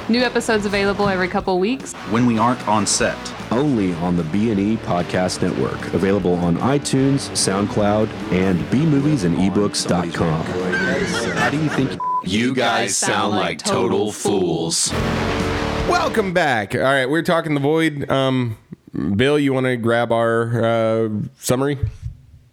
[0.10, 1.94] New episodes available every couple weeks.
[2.10, 3.18] When we aren't on set.
[3.52, 5.94] Only on the B&E Podcast Network.
[5.94, 10.44] Available on iTunes, SoundCloud, and bmoviesandebooks.com.
[11.38, 14.92] How do you think You guys sound like total fools.
[15.88, 16.76] Welcome back.
[16.76, 18.10] All right, we're talking The Void.
[18.10, 18.58] Um,
[19.16, 21.78] Bill, you want to grab our uh, summary?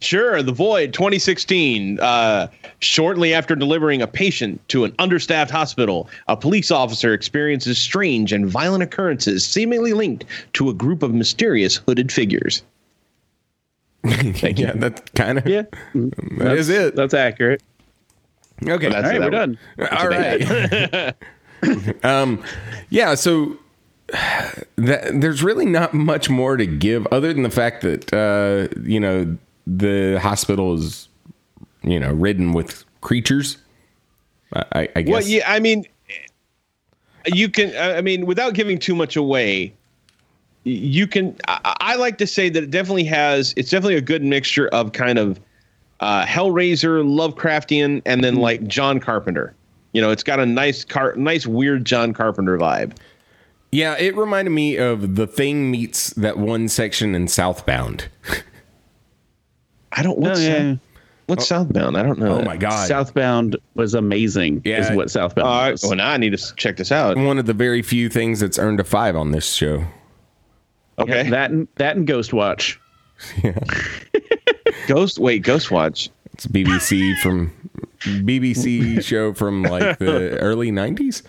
[0.01, 1.99] Sure, The Void 2016.
[2.01, 2.49] Uh,
[2.81, 8.47] shortly after delivering a patient to an understaffed hospital, a police officer experiences strange and
[8.47, 12.63] violent occurrences seemingly linked to a group of mysterious hooded figures.
[14.05, 15.63] yeah, that's kind of Yeah,
[15.95, 16.95] That is it.
[16.95, 17.63] That's accurate.
[18.67, 19.59] Okay, That's All right, we're one.
[19.79, 19.89] done.
[19.99, 22.05] all right.
[22.05, 22.43] um,
[22.91, 23.15] yeah.
[23.15, 23.57] So
[24.77, 29.01] that, there's really not much more to give other than the fact that uh, you
[29.01, 29.37] know
[29.77, 31.09] the hospital is
[31.83, 33.59] you know ridden with creatures.
[34.55, 35.13] I, I, guess.
[35.13, 35.85] Well, yeah, I mean,
[37.27, 37.77] you can.
[37.77, 39.75] I mean, without giving too much away,
[40.65, 41.37] you can.
[41.47, 43.53] I, I like to say that it definitely has.
[43.57, 45.39] It's definitely a good mixture of kind of
[46.01, 49.55] uh, Hellraiser, Lovecraftian, and then like John Carpenter.
[49.93, 52.97] You know, it's got a nice, car, nice weird John Carpenter vibe.
[53.71, 58.09] Yeah, it reminded me of the thing meets that one section in Southbound.
[59.93, 60.19] I don't.
[60.19, 60.73] What's, Oh, yeah.
[60.73, 60.79] South-
[61.27, 61.47] what's oh.
[61.47, 61.97] Southbound?
[61.97, 62.35] I don't know.
[62.35, 62.47] Oh that.
[62.47, 62.87] my god!
[62.89, 64.63] Southbound was amazing.
[64.65, 64.81] Yeah.
[64.91, 65.83] is what Southbound All right, was.
[65.83, 67.17] well, now I need to check this out.
[67.17, 69.85] One of the very few things that's earned a five on this show.
[70.99, 72.77] Okay, That and that and Ghostwatch.
[73.43, 73.59] Yeah.
[74.87, 75.19] Ghost.
[75.19, 76.09] Wait, Ghost Watch.
[76.35, 77.53] It's BBC from
[77.99, 81.23] BBC show from like the early '90s.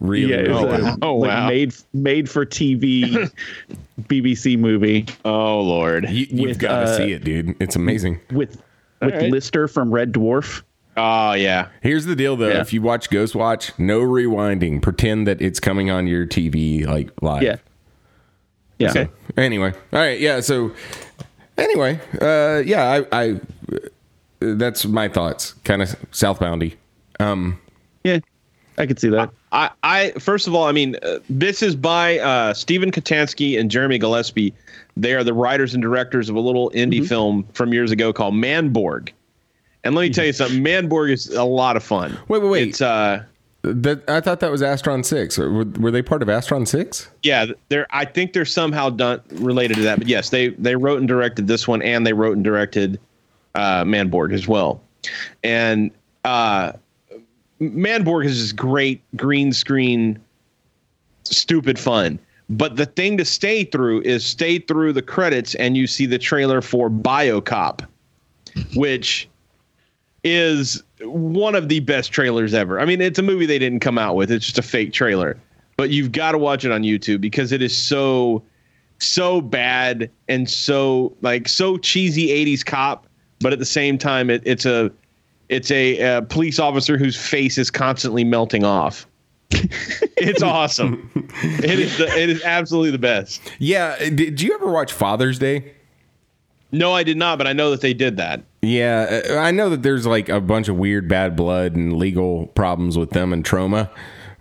[0.00, 0.32] Really?
[0.32, 0.84] Yeah, really a, good.
[0.84, 0.96] wow.
[1.02, 1.48] Oh, like, wow.
[1.48, 3.30] made made for TV
[4.02, 6.08] BBC movie Oh Lord.
[6.08, 7.54] You, you've with, got to uh, see it, dude.
[7.60, 8.20] It's amazing.
[8.32, 8.62] with
[9.00, 9.30] with right.
[9.30, 10.62] Lister from Red Dwarf.
[10.96, 11.68] Oh yeah.
[11.82, 12.48] Here's the deal, though.
[12.48, 12.60] Yeah.
[12.60, 14.82] If you watch Ghost Watch, no rewinding.
[14.82, 17.42] Pretend that it's coming on your TV like live.
[17.42, 17.56] Yeah,
[18.78, 18.92] yeah.
[18.92, 20.18] So, anyway, all right.
[20.18, 20.40] Yeah.
[20.40, 20.72] So
[21.58, 23.40] anyway, uh, yeah, I, I
[24.40, 25.52] that's my thoughts.
[25.64, 26.76] Kind of southboundy.
[27.18, 27.60] Um,
[28.02, 28.20] Yeah,
[28.80, 29.30] I could see that.
[29.52, 33.70] I, I first of all, I mean, uh, this is by uh, Steven Kostanski and
[33.70, 34.54] Jeremy Gillespie.
[34.96, 38.34] They are the writers and directors of a little indie film from years ago called
[38.34, 39.10] Manborg.
[39.84, 42.18] And let me tell you something, Manborg is a lot of fun.
[42.28, 42.68] Wait, wait, wait.
[42.68, 43.22] It's uh,
[43.62, 45.36] that I thought that was Astron Six.
[45.36, 47.10] Were, were they part of Astron Six?
[47.22, 47.86] yeah, they're.
[47.90, 49.98] I think they're somehow done related to that.
[49.98, 52.98] But yes, they they wrote and directed this one, and they wrote and directed
[53.54, 54.80] uh, Manborg as well.
[55.42, 55.90] And
[56.24, 56.72] uh,
[57.60, 60.18] Manborg is just great green screen,
[61.24, 62.18] stupid fun.
[62.48, 66.18] But the thing to stay through is stay through the credits, and you see the
[66.18, 67.86] trailer for BioCop,
[68.74, 69.28] which
[70.24, 72.80] is one of the best trailers ever.
[72.80, 75.36] I mean, it's a movie they didn't come out with; it's just a fake trailer.
[75.76, 78.42] But you've got to watch it on YouTube because it is so,
[78.98, 83.06] so bad and so like so cheesy '80s cop.
[83.38, 84.90] But at the same time, it, it's a
[85.50, 89.06] it's a, uh police officer whose face is constantly melting off.
[89.50, 91.10] it's awesome.
[91.42, 93.42] It is the, it is absolutely the best.
[93.58, 93.98] Yeah.
[93.98, 95.74] Did you ever watch Father's Day?
[96.72, 98.42] No, I did not, but I know that they did that.
[98.62, 102.46] Yeah, uh, I know that there's like a bunch of weird bad blood and legal
[102.48, 103.90] problems with them and Troma,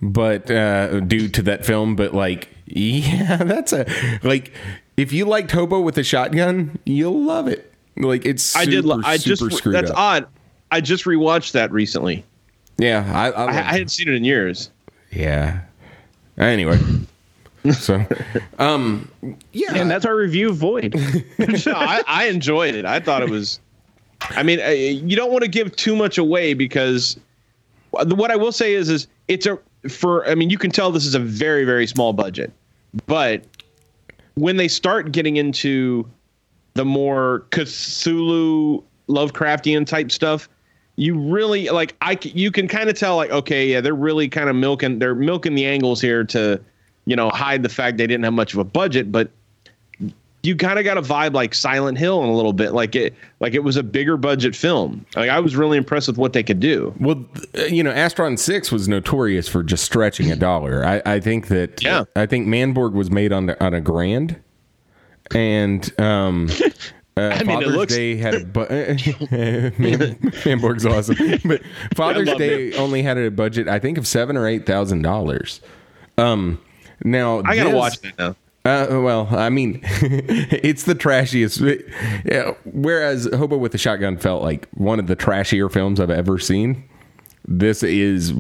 [0.02, 1.96] but uh, due to that film.
[1.96, 3.88] But like, yeah, that's a
[4.22, 4.54] like
[4.96, 7.74] if you liked Hobo with a shotgun, you'll love it.
[7.98, 8.86] Like it's super, I did.
[8.86, 9.98] lo- I just screwed that's up.
[9.98, 10.28] odd.
[10.72, 12.24] I just rewatched that recently.
[12.78, 14.70] Yeah, I, I, I, I hadn't seen it in years.
[15.12, 15.62] yeah.
[16.38, 16.80] Anyway,
[17.74, 18.06] so
[18.60, 19.12] um,
[19.52, 20.96] yeah, And that's our review of Void.
[21.38, 22.86] no, I, I enjoyed it.
[22.86, 23.60] I thought it was.
[24.22, 27.18] I mean, uh, you don't want to give too much away because
[27.92, 30.28] what I will say is, is it's a for.
[30.30, 32.52] I mean, you can tell this is a very, very small budget,
[33.06, 33.44] but
[34.36, 36.10] when they start getting into
[36.76, 40.48] the more Cthulhu Lovecraftian type stuff,
[41.00, 44.50] you really like I you can kind of tell like okay yeah they're really kind
[44.50, 46.60] of milking they're milking the angles here to
[47.06, 49.32] you know hide the fact they didn't have much of a budget but
[50.42, 53.14] you kind of got a vibe like Silent Hill in a little bit like it
[53.40, 56.44] like it was a bigger budget film like I was really impressed with what they
[56.44, 57.26] could do Well,
[57.70, 60.86] you know, Astron Six was notorious for just stretching a dollar.
[60.86, 62.04] I, I think that Yeah.
[62.16, 64.42] I think Manborg was made on the, on a grand,
[65.34, 66.50] and um,
[67.20, 68.60] uh, I mean, it Father's looks- Day had a bu-
[69.80, 71.62] Man, Manborg's awesome, but
[71.96, 75.62] Father's Day only had a budget I think of seven or eight thousand dollars.
[76.18, 76.60] Um,
[77.04, 81.60] now I gotta this- watch that now uh, well, I mean, it's the trashiest.
[82.26, 86.38] Yeah, whereas Hobo with a Shotgun felt like one of the trashier films I've ever
[86.38, 86.84] seen.
[87.48, 88.34] This is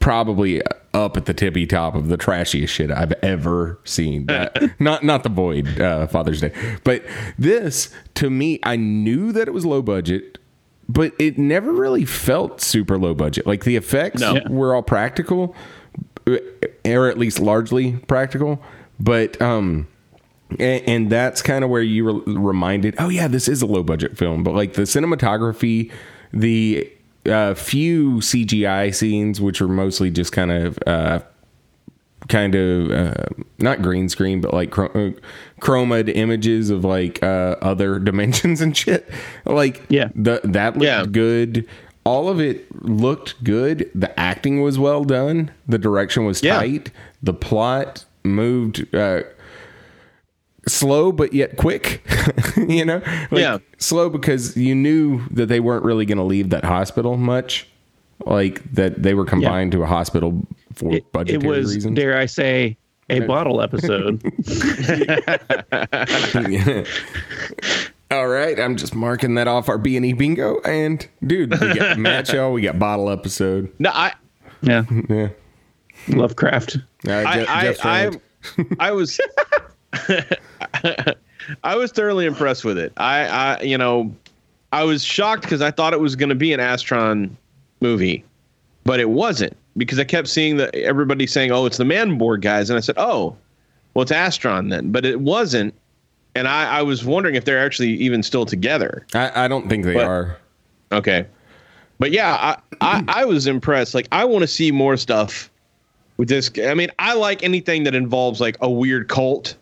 [0.00, 0.62] probably
[0.94, 4.26] up at the tippy top of the trashiest shit I've ever seen.
[4.30, 6.52] Uh, not not the Void uh, Father's Day,
[6.84, 7.04] but
[7.38, 10.38] this to me, I knew that it was low budget,
[10.88, 13.46] but it never really felt super low budget.
[13.46, 14.40] Like the effects No.
[14.48, 15.54] were all practical,
[16.26, 18.62] or at least largely practical.
[19.00, 19.86] But um,
[20.58, 23.82] and, and that's kind of where you were reminded, oh yeah, this is a low
[23.82, 24.42] budget film.
[24.42, 25.90] But like the cinematography,
[26.32, 26.90] the
[27.26, 31.20] uh, few CGI scenes, which are mostly just kind of uh,
[32.28, 33.14] kind of uh,
[33.58, 35.20] not green screen, but like chro- uh,
[35.60, 39.08] chromed images of like uh, other dimensions and shit.
[39.44, 40.08] Like Yeah.
[40.14, 41.04] the, that looked Yeah.
[41.06, 41.66] good.
[42.04, 43.90] All of it looked good.
[43.94, 45.50] The acting was well done.
[45.66, 46.58] The direction was Yeah.
[46.58, 46.90] tight.
[47.22, 49.22] The plot moved uh,
[50.68, 52.02] slow but yet quick.
[52.56, 53.00] you know,
[53.30, 53.58] like, Yeah.
[53.78, 57.66] slow because you knew that they weren't really going to leave that hospital much.
[58.26, 61.96] Like that they were confined to a hospital for It, budgetary it was, reasons.
[61.96, 62.76] dare I say,
[63.08, 64.20] a bottle episode.
[68.10, 70.60] All right, I'm just marking that off our B and E bingo.
[70.62, 73.70] And dude, we got Matt show, we got bottle episode.
[73.78, 74.14] no I
[74.62, 75.28] yeah, Yeah,
[76.08, 76.78] Lovecraft.
[77.06, 78.76] uh, I Jeff- I, Jeff I, Strand.
[78.80, 79.20] I was
[81.64, 82.92] I was thoroughly impressed with it.
[82.96, 84.14] I, I you know
[84.72, 87.30] I was shocked because I thought it was going to be an Astron
[87.80, 88.24] movie,
[88.84, 92.70] but it wasn't because I kept seeing that everybody saying, "Oh, it's the Manborg guys,"
[92.70, 93.36] and I said, "Oh,
[93.94, 95.74] well, it's Astron then," but it wasn't.
[96.34, 99.04] And I, I was wondering if they're actually even still together.
[99.14, 100.38] I, I don't think they But- are.
[100.92, 101.26] Okay.
[101.98, 103.92] But yeah, I, I, I was impressed.
[103.92, 105.50] Like, I want to see more stuff
[106.16, 106.48] with this.
[106.64, 109.56] I mean, I like anything that involves like a weird cult.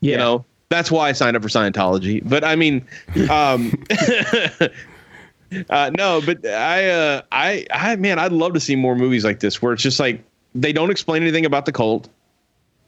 [0.00, 0.12] Yeah.
[0.12, 2.22] You know, that's why I signed up for Scientology.
[2.26, 2.84] But I mean,
[3.30, 3.72] um,
[5.70, 9.40] uh, no, but I, uh, I, I, man, I'd love to see more movies like
[9.40, 12.08] this where it's just like they don't explain anything about the cult.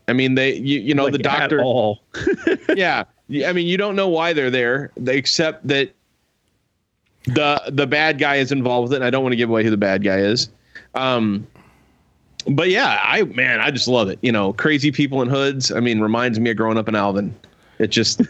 [0.09, 2.03] I mean, they, you, you know, Like, the at doctor, all.
[2.75, 3.05] yeah.
[3.47, 5.93] I mean, you don't know why they're there, except that
[7.25, 8.97] the the bad guy is involved with it.
[8.97, 10.51] And I don't want to give away who the bad guy is.
[10.95, 11.47] Um,
[12.47, 14.19] but yeah, I man, I just love it.
[14.21, 15.73] You know, crazy people in hoods.
[15.73, 17.35] I mean, reminds me of growing up in Alvin.
[17.79, 18.21] It just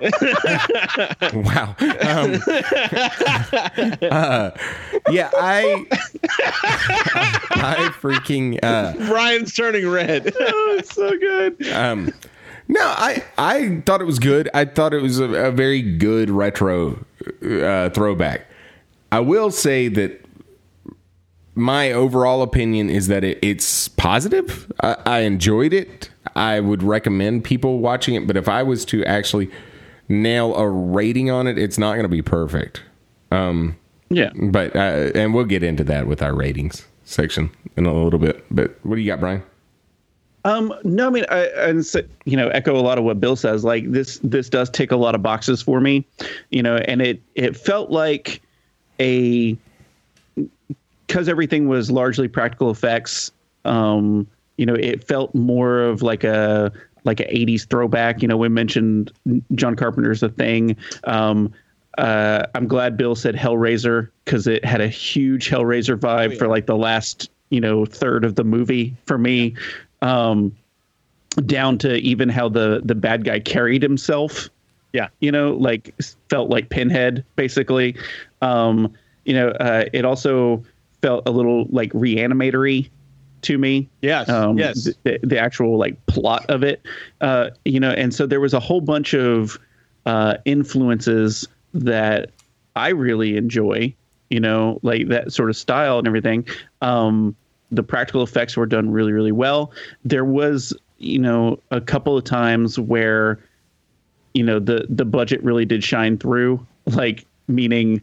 [1.32, 1.74] Wow.
[1.80, 2.40] Um,
[4.10, 4.50] uh,
[5.10, 5.86] yeah, I,
[7.50, 8.58] I freaking.
[8.62, 10.26] Uh, Brian's turning red.
[10.36, 11.68] it's so good.
[11.72, 12.12] Um,
[12.68, 14.48] no, I I thought it was good.
[14.54, 17.04] I thought it was a, a very good retro
[17.42, 18.46] uh, throwback.
[19.10, 20.24] I will say that
[21.54, 24.70] my overall opinion is that it, it's positive.
[24.80, 26.10] I, I enjoyed it.
[26.38, 28.26] I would recommend people watching it.
[28.26, 29.50] But if I was to actually
[30.08, 32.82] nail a rating on it, it's not going to be perfect.
[34.10, 34.30] Yeah.
[34.34, 38.44] But uh, and we'll get into that with our ratings section in a little bit.
[38.50, 39.42] But what do you got, Brian?
[40.44, 43.36] Um, no, I mean, I, and so, you know, echo a lot of what Bill
[43.36, 43.64] says.
[43.64, 46.06] Like this, this does tick a lot of boxes for me,
[46.50, 48.40] you know, and it it felt like
[49.00, 49.58] a
[51.06, 53.30] because everything was largely practical effects.
[53.64, 54.26] Um,
[54.58, 56.70] you know, it felt more of like a
[57.04, 58.20] like a '80s throwback.
[58.20, 59.12] You know, we mentioned
[59.54, 60.76] John Carpenter's a thing.
[61.04, 61.52] Um,
[61.96, 66.66] uh, I'm glad Bill said Hellraiser because it had a huge Hellraiser vibe for like
[66.66, 69.54] the last you know third of the movie for me.
[70.02, 70.54] Um,
[71.46, 74.48] down to even how the the bad guy carried himself.
[74.92, 75.08] Yeah.
[75.20, 75.94] You know, like
[76.28, 77.96] felt like Pinhead basically.
[78.42, 78.92] Um,
[79.24, 80.64] you know, uh, it also
[81.02, 82.88] felt a little like reanimatory
[83.42, 84.28] to me Yes.
[84.28, 84.88] um, yes.
[85.04, 86.82] the, the actual like plot of it
[87.20, 89.58] uh, you know and so there was a whole bunch of
[90.06, 92.30] uh, influences that
[92.76, 93.94] i really enjoy
[94.30, 96.46] you know, like that sort of style and everything.
[96.82, 97.34] Um,
[97.70, 99.72] the practical effects were done really, really well.
[100.04, 103.38] There was, you know, a couple of times where,
[104.34, 108.02] you know, the the budget really did shine through, like meaning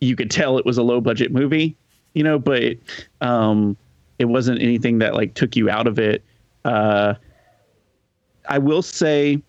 [0.00, 1.76] you could tell it was a low budget movie,
[2.14, 2.76] you know, but
[3.20, 3.76] um,
[4.18, 6.22] it wasn't anything that like took you out of it.
[6.64, 7.14] Uh,
[8.48, 9.40] I will say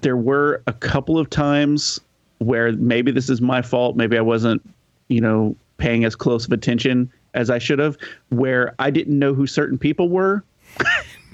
[0.00, 2.00] there were a couple of times
[2.38, 3.96] where maybe this is my fault.
[3.96, 4.62] Maybe I wasn't,
[5.08, 7.96] you know, paying as close of attention as I should have,
[8.30, 10.44] where I didn't know who certain people were.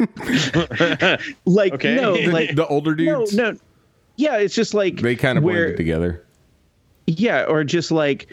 [1.44, 1.96] like Okay.
[1.96, 3.52] no, like the older dudes, no.
[3.52, 3.58] no,
[4.16, 6.24] Yeah, it's just like they kind of where blended together.
[7.06, 8.28] yeah, or just like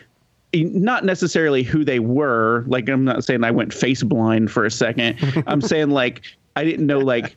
[0.64, 2.64] not necessarily who they were.
[2.68, 5.18] Like I'm not saying I went face blind for a second.
[5.48, 6.22] I'm saying like
[6.56, 7.36] I didn't know like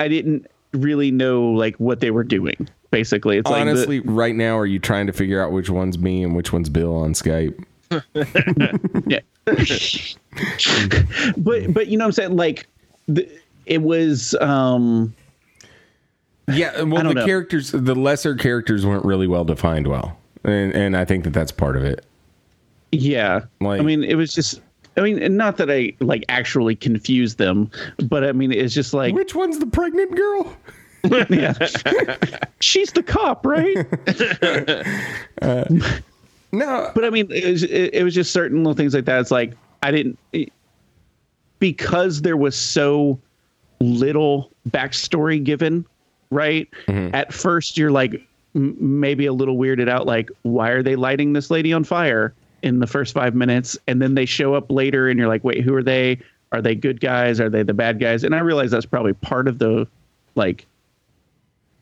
[0.00, 2.68] I didn't really know like what they were doing.
[2.90, 5.98] Basically, it's like the- Honestly, right now, are you trying to figure out which one's
[5.98, 7.62] me and which one's Bill on Skype?
[9.06, 9.20] yeah.
[11.38, 12.66] but but you know what I'm saying like
[13.06, 13.28] the,
[13.66, 15.14] it was um
[16.48, 17.26] Yeah, well, the know.
[17.26, 21.52] characters, the lesser characters weren't really well defined well, and and I think that that's
[21.52, 22.04] part of it.
[22.92, 23.40] Yeah.
[23.60, 24.60] Like- I mean it was just
[24.96, 27.70] I mean not that I like actually confused them,
[28.08, 30.56] but I mean it's just like Which one's the pregnant girl?
[31.30, 31.54] yeah.
[32.60, 33.76] She's the cop, right?
[35.40, 35.64] Uh,
[36.50, 39.20] no, but I mean, it was, it, it was just certain little things like that.
[39.20, 39.52] It's like
[39.84, 40.52] I didn't it-
[41.60, 43.18] because there was so
[43.80, 45.84] little backstory given.
[46.30, 47.14] Right mm-hmm.
[47.14, 48.20] at first, you're like
[48.54, 50.06] m- maybe a little weirded out.
[50.06, 53.78] Like, why are they lighting this lady on fire in the first five minutes?
[53.86, 56.18] And then they show up later, and you're like, wait, who are they?
[56.52, 57.40] Are they good guys?
[57.40, 58.24] Are they the bad guys?
[58.24, 59.86] And I realize that's probably part of the
[60.34, 60.66] like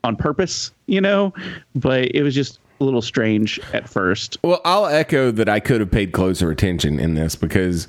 [0.05, 1.33] on purpose, you know.
[1.75, 4.39] But it was just a little strange at first.
[4.43, 7.87] Well, I'll echo that I could have paid closer attention in this because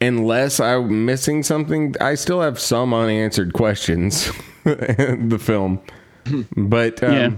[0.00, 4.30] unless I'm missing something, I still have some unanswered questions
[4.64, 5.80] in the film.
[6.56, 7.30] But um, Yeah.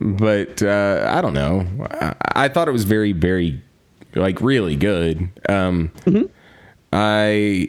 [0.00, 1.66] but uh, I don't know.
[1.90, 2.14] I,
[2.46, 3.60] I thought it was very very
[4.16, 5.28] like really good.
[5.48, 5.92] Um,
[6.92, 7.68] I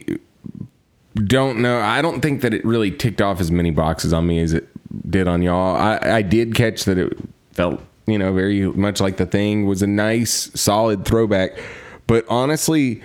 [1.15, 1.79] don't know.
[1.79, 4.67] I don't think that it really ticked off as many boxes on me as it
[5.09, 5.75] did on y'all.
[5.75, 7.17] I, I did catch that it
[7.53, 11.57] felt, you know, very much like the thing was a nice, solid throwback.
[12.05, 13.01] But honestly,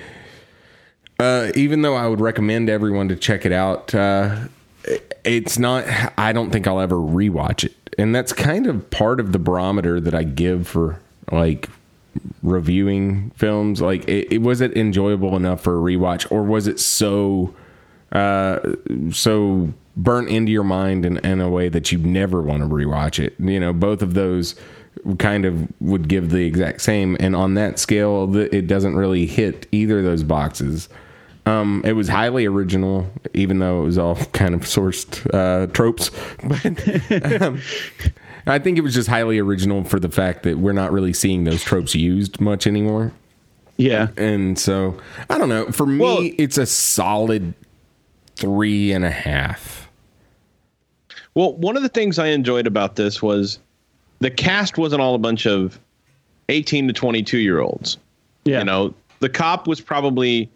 [1.18, 4.46] uh, even though I would recommend everyone to check it out, uh,
[5.24, 5.84] it's not.
[6.18, 10.00] I don't think I'll ever rewatch it, and that's kind of part of the barometer
[10.00, 10.98] that I give for
[11.30, 11.68] like
[12.42, 13.80] reviewing films.
[13.80, 17.54] Like, it, it was it enjoyable enough for a rewatch, or was it so
[18.12, 18.58] uh,
[19.10, 23.22] so burnt into your mind in, in a way that you never want to rewatch
[23.22, 23.34] it?
[23.38, 24.54] You know, both of those
[25.18, 29.66] kind of would give the exact same, and on that scale, it doesn't really hit
[29.72, 30.88] either of those boxes.
[31.44, 36.10] Um, it was highly original, even though it was all kind of sourced uh, tropes.
[36.44, 37.60] But um,
[38.46, 41.44] I think it was just highly original for the fact that we're not really seeing
[41.44, 43.12] those tropes used much anymore.
[43.76, 44.08] Yeah.
[44.16, 44.98] And so
[45.30, 45.66] I don't know.
[45.72, 47.54] For me, Well- it's a solid
[48.36, 49.88] three and a half.
[51.34, 53.58] Well, one of the things I enjoyed about this was
[54.18, 55.78] the cast wasn't all a bunch of
[56.48, 57.96] 18 to 22 year olds.
[58.44, 58.58] Yeah.
[58.58, 60.50] You know, the cop was probably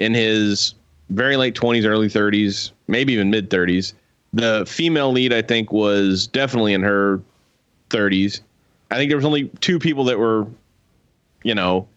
[0.00, 0.74] in his
[1.10, 3.92] very late 20s, early 30s, maybe even mid 30s.
[4.32, 7.20] The female lead, I think, was definitely in her
[7.90, 8.40] 30s.
[8.90, 10.46] I think there was only two people that were,
[11.42, 11.88] you know,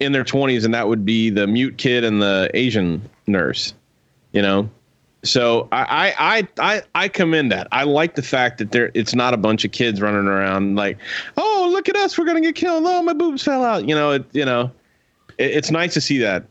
[0.00, 3.74] in their 20s, and that would be the mute kid and the Asian nurse.
[4.32, 4.68] You know,
[5.26, 7.68] so I, I I I commend that.
[7.72, 10.98] I like the fact that there it's not a bunch of kids running around like,
[11.36, 12.84] oh look at us, we're gonna get killed.
[12.86, 13.88] Oh my boobs fell out.
[13.88, 14.70] You know, it you know,
[15.38, 16.44] it, it's nice to see that.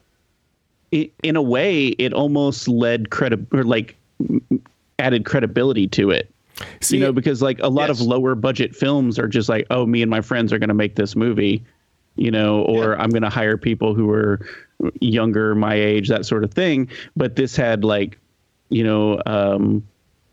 [0.91, 3.95] in a way, it almost led credi- or like
[4.99, 6.31] added credibility to it.
[6.81, 7.99] See, you know, because like a lot Yes.
[7.99, 10.73] of lower budget films are just like, oh, me and my friends are going to
[10.75, 11.63] make this movie,
[12.15, 14.39] you know, or I'm going to hire people who are
[15.01, 16.89] younger, my age, that sort of thing.
[17.17, 18.17] But this had like,
[18.69, 19.85] you know, um,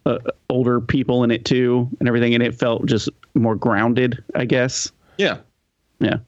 [0.06, 4.44] uh, older people in it too, and everything, and it felt just more grounded, I
[4.44, 4.90] guess.
[5.18, 5.38] Yeah.
[6.00, 6.18] Yeah.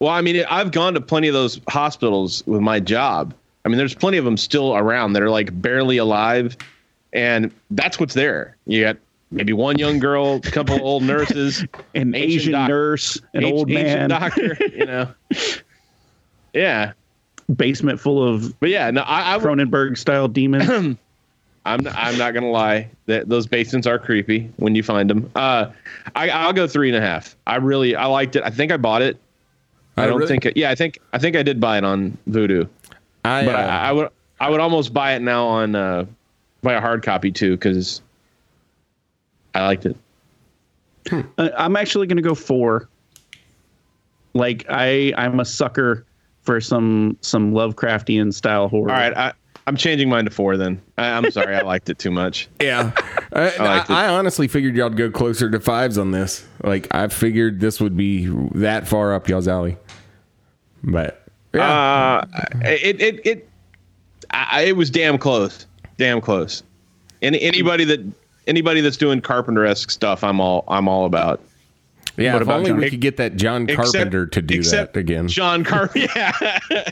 [0.00, 3.32] Well, I mean, I've gone to plenty of those hospitals with my job.
[3.64, 6.56] I mean, there's plenty of them still around that are like barely alive,
[7.14, 8.56] and that's what's there.
[8.66, 8.96] You got
[9.30, 11.60] maybe one young girl, a couple old nurses,
[11.94, 14.56] An Ancient Asian doc- nurse, an ancient- old ancient man, doctor.
[14.74, 15.08] You know.
[16.52, 16.92] Yeah,
[17.56, 20.68] basement full of but yeah, no, I, I would- Cronenberg style demons.
[21.66, 22.88] I'm not, I'm not gonna lie.
[23.06, 25.30] That those basements are creepy when you find them.
[25.34, 25.70] Uh,
[26.14, 27.34] I I'll go three and a half.
[27.46, 28.42] I really I liked it.
[28.44, 29.18] I think I bought it
[29.96, 30.46] I don't really- think.
[30.46, 32.68] It, yeah, I think I think I did buy it on Vudu,
[33.24, 34.08] I, but uh, I, I would
[34.40, 36.04] I would almost buy it now on uh,
[36.64, 38.02] buy a hard copy too because
[39.54, 39.96] I liked it.
[41.38, 42.88] Uh, I'm actually going to go four.
[44.32, 46.06] Like I, I'm a sucker
[46.42, 48.90] for some some Lovecraftian style horror.
[48.90, 49.32] All right, I,
[49.66, 50.56] I'm changing mine to four.
[50.56, 52.48] Then I, I'm sorry, I liked it too much.
[52.60, 52.92] Yeah,
[53.32, 53.90] I, I, liked.
[53.90, 56.46] I honestly figured y'all'd go closer to fives on this.
[56.62, 59.76] Like I figured this would be that far up y'all's alley.
[60.82, 61.22] But
[61.54, 62.26] yeah, Uh,
[62.62, 63.48] it it it
[64.30, 66.62] I, it was damn close, damn close.
[67.22, 68.00] Any anybody that
[68.46, 71.40] anybody that's doing Carpenter esque stuff, I'm all I'm all about.
[72.16, 72.32] yeah.
[72.34, 74.96] what If about only John- we could get that John Except- Carpenter to do that
[74.96, 75.28] again.
[75.28, 76.08] John Carpenter.
[76.16, 76.90] Yeah.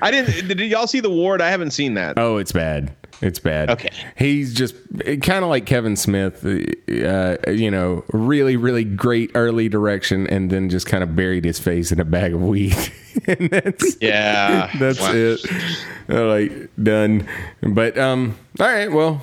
[0.00, 0.48] I didn't.
[0.48, 1.42] Did y'all see the ward?
[1.42, 2.18] I haven't seen that.
[2.18, 2.92] Oh, it's bad.
[3.22, 3.70] It's bad.
[3.70, 3.90] Okay.
[4.18, 4.74] He's just
[5.22, 10.68] kind of like Kevin Smith, uh, you know, really, really great early direction, and then
[10.68, 12.74] just kind of buried his face in a bag of weed.
[13.28, 15.12] and that's Yeah, that's Wow.
[15.14, 15.40] it.
[16.10, 17.28] Uh, like done.
[17.62, 18.90] But um, all right.
[18.90, 19.22] Well,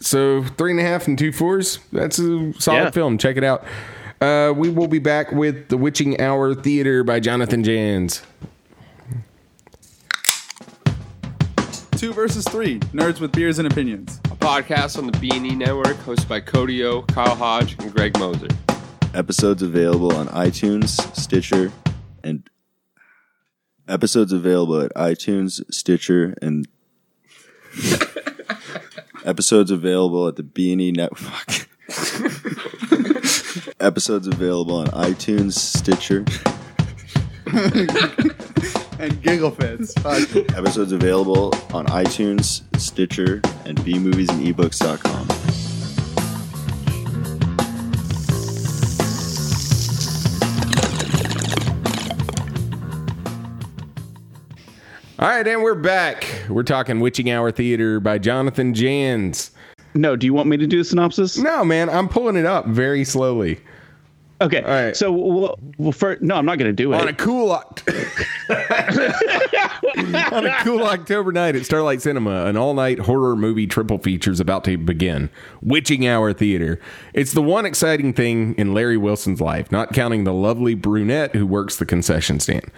[0.00, 1.80] so three and a half and two fours.
[1.92, 2.90] That's a solid Yeah.
[2.90, 3.18] film.
[3.18, 3.64] Check it out.
[4.22, 8.22] Uh, we will be back with The Witching Hour Theater by Jonathan Janz.
[11.98, 12.78] Two versus three.
[12.94, 14.20] Nerds with beers and opinions.
[14.26, 18.46] a podcast on the B&E Network hosted by Cody O, Kyle Hodge, and Greg Moser.
[19.14, 21.72] Episodes available on iTunes, Stitcher,
[22.22, 22.48] and
[23.88, 26.68] episodes available at iTunes, Stitcher, and
[29.24, 31.66] episodes available at the B&E Network.
[33.80, 36.24] episodes available on iTunes, Stitcher,
[38.98, 39.94] And giggle fits.
[40.00, 40.34] Fuck.
[40.56, 45.28] episodes available on iTunes, Stitcher, and bmoviesandebooks.com.
[55.20, 56.26] All right, and we're back.
[56.48, 59.50] We're talking Witching Hour Theater by Jonathan Janz.
[59.94, 61.38] No, do you want me to do a synopsis?
[61.38, 63.60] No, man, I'm pulling it up very slowly.
[64.40, 64.62] Okay.
[64.62, 64.96] All right.
[64.96, 67.00] So, well, well first, no, I'm not going to do it.
[67.00, 67.82] On a cool Oct-
[70.32, 74.38] on a cool October night at Starlight Cinema, an all-night horror movie triple feature is
[74.38, 75.28] about to begin.
[75.60, 76.80] Witching Hour Theater.
[77.14, 81.46] It's the one exciting thing in Larry Wilson's life, not counting the lovely brunette who
[81.46, 82.70] works the concession stand.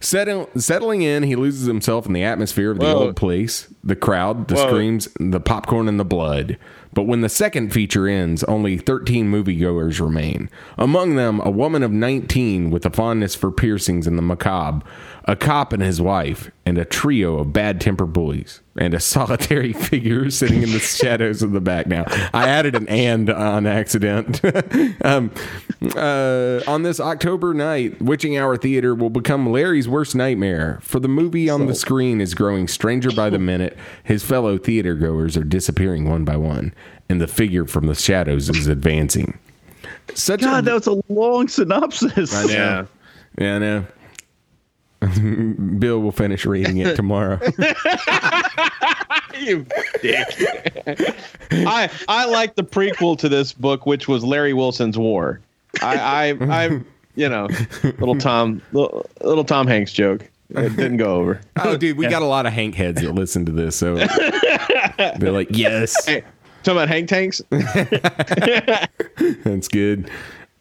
[0.00, 3.06] Settle, settling in, he loses himself in the atmosphere of the Whoa.
[3.06, 4.68] old place, the crowd, the Whoa.
[4.68, 6.58] screams, the popcorn, and the blood.
[6.94, 10.48] But when the second feature ends, only 13 moviegoers remain.
[10.78, 14.84] Among them, a woman of 19 with a fondness for piercings and the macabre,
[15.24, 19.72] a cop and his wife, and a trio of bad tempered bullies, and a solitary
[19.72, 21.86] figure sitting in the shadows of the back.
[21.86, 24.40] Now, I added an and on accident.
[25.04, 25.30] um,
[25.96, 30.78] uh, on this October night, Witching Hour Theater will become Larry's worst nightmare.
[30.82, 33.76] For the movie on the screen is growing stranger by the minute.
[34.02, 36.74] His fellow theater goers are disappearing one by one,
[37.08, 39.38] and the figure from the shadows is advancing.
[40.14, 42.34] Such God, a that was a long synopsis.
[42.34, 42.86] I know.
[43.38, 43.86] Yeah, I know.
[45.78, 47.38] Bill will finish reading it tomorrow.
[49.38, 49.66] you
[50.00, 50.26] dick.
[51.52, 55.40] I I like the prequel to this book, which was Larry Wilson's War.
[55.82, 56.80] I I I
[57.16, 57.48] you know
[57.82, 60.28] little Tom little, little Tom Hanks joke.
[60.50, 61.40] It didn't go over.
[61.64, 63.96] oh, dude, we got a lot of Hank heads that listen to this, so
[65.18, 66.22] they're like, "Yes, Hey,
[66.62, 67.42] talking about Hank Tanks.
[69.44, 70.10] that's good."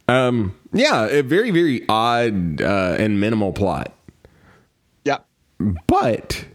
[0.07, 4.02] Um, yeah, a very, very odd uh, and minimal plot, Yeah.
[5.87, 6.45] But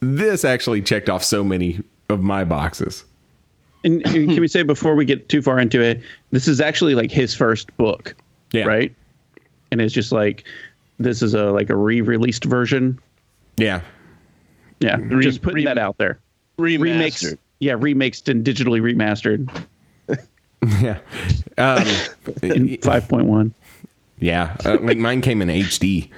[0.00, 3.04] this actually checked off so many of my boxes.
[3.84, 6.94] And, and can we say before we get too far into it, this is actually
[6.94, 8.14] like his first book,
[8.52, 8.94] Yeah, right?
[9.70, 10.44] And it's just like
[10.98, 12.98] this is a like a re-released version.
[13.56, 13.80] Yeah,
[14.80, 16.18] Yeah, just putting re- that out there.
[16.58, 16.80] Remastered.
[16.80, 19.48] Remakes, yeah, remixed and digitally remastered
[20.82, 20.98] yeah,
[21.56, 21.86] um,
[22.42, 23.54] in five point one.
[24.18, 24.56] yeah.
[24.64, 26.10] Uh, like mine came in HD.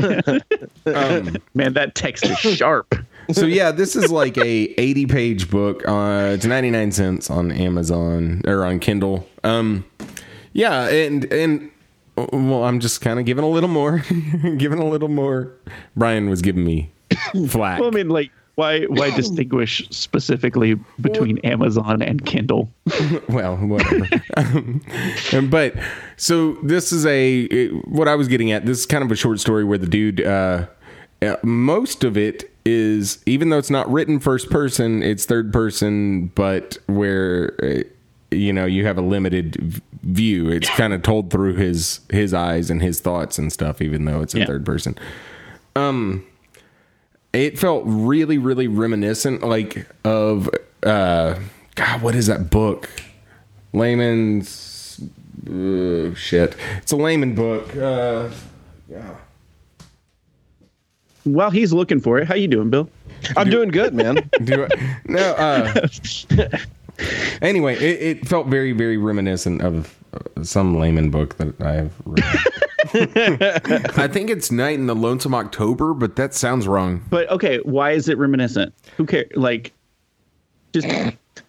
[1.54, 2.94] Man, that text is sharp.
[3.32, 5.86] so yeah, this is like a 80 page book.
[5.86, 9.28] Uh, it's 99 cents on Amazon or on Kindle.
[9.44, 9.84] Um,
[10.52, 11.70] yeah, and and
[12.16, 13.98] well, I'm just kind of giving a little more,
[14.56, 15.52] giving a little more.
[15.96, 16.90] Brian was giving me
[17.48, 17.80] flat.
[17.80, 22.68] Well, I mean, like, why why distinguish specifically between Amazon and Kindle?
[23.28, 24.08] well, whatever.
[24.36, 25.74] um, but
[26.16, 28.66] so this is a it- what I was getting at.
[28.66, 30.20] This is kind of a short story where the dude.
[30.20, 30.66] Uh,
[31.22, 36.26] uh, most of it is even though it's not written first person, it's third person,
[36.34, 37.82] but where uh,
[38.30, 40.48] you know you have a limited view.
[40.50, 44.20] It's kind of told through his his eyes and his thoughts and stuff, even though
[44.20, 44.46] it's in Yeah.
[44.46, 44.96] third person.
[45.76, 46.24] Um,
[47.32, 50.48] it felt really, really reminiscent, like of
[50.82, 51.38] uh,
[51.74, 52.90] God, what is that book?
[53.72, 55.00] Laymon's
[55.46, 56.56] uh, shit.
[56.78, 57.74] It's a Laymon book.
[57.76, 58.30] Uh,
[58.88, 59.14] yeah.
[61.24, 62.88] While he's looking for it, how you doing, Bill?
[63.36, 64.28] I'm doing good, man.
[64.44, 65.20] Do I, no.
[65.20, 65.86] Uh,
[67.42, 71.92] anyway, it, it felt very, very reminiscent of uh, some Laymon book that I have
[72.04, 72.24] read.
[73.96, 77.04] I think it's Night in the Lonesome October, but that sounds wrong.
[77.10, 78.74] But okay, why is it reminiscent?
[78.96, 79.30] Who cares?
[79.34, 79.72] Like,
[80.72, 80.86] just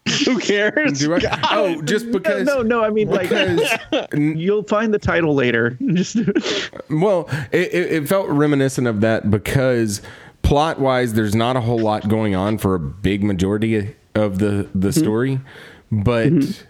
[0.25, 0.99] Who cares?
[0.99, 1.39] Do I?
[1.51, 2.45] Oh, just because.
[2.45, 2.83] no, no.
[2.83, 3.29] I mean, like,
[4.13, 5.77] you'll find the title later.
[5.93, 6.17] Just
[6.89, 10.01] Well, it, it, it felt reminiscent of that because
[10.41, 14.67] plot wise, there's not a whole lot going on for a big majority of the
[14.73, 14.99] the mm-hmm.
[14.99, 15.41] story,
[15.91, 16.29] but.
[16.29, 16.65] Mm-hmm.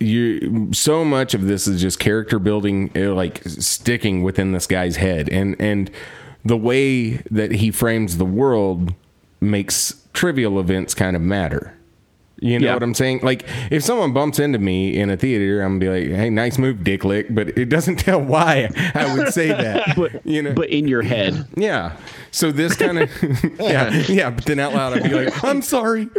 [0.00, 4.96] You so much of this is just character building, uh, like sticking within this guy's
[4.96, 5.90] head, and and
[6.44, 8.94] the way that he frames the world
[9.40, 11.76] makes trivial events kind of matter.
[12.44, 12.74] You know Yeah.
[12.74, 13.20] what I'm saying?
[13.22, 16.58] Like, if someone bumps into me in a theater, I'm gonna be like, "Hey, nice
[16.58, 19.94] move, dick lick," but it doesn't tell why I would say that.
[19.96, 21.96] but you know, but in your head, yeah.
[22.32, 23.10] So this kind of,
[23.60, 24.28] yeah, yeah.
[24.28, 26.10] But then out loud, I'd be like, "I'm sorry."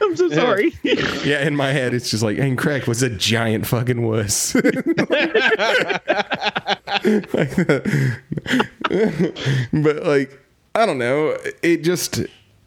[0.00, 0.74] I'm so sorry.
[0.84, 4.52] Yeah, in my head, it's just like, "And Craig was a giant fucking wuss."
[9.72, 10.40] but like,
[10.74, 11.36] I don't know.
[11.62, 12.20] It just,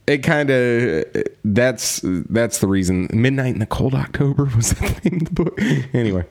[0.09, 1.05] it kind of,
[1.45, 3.07] that's that's the reason.
[3.13, 5.61] Midnight in the Cold October was the name of the book.
[5.93, 6.25] Anyway,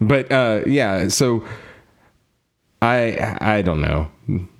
[0.00, 1.08] but uh, yeah.
[1.08, 1.42] So
[2.82, 4.10] I I don't know.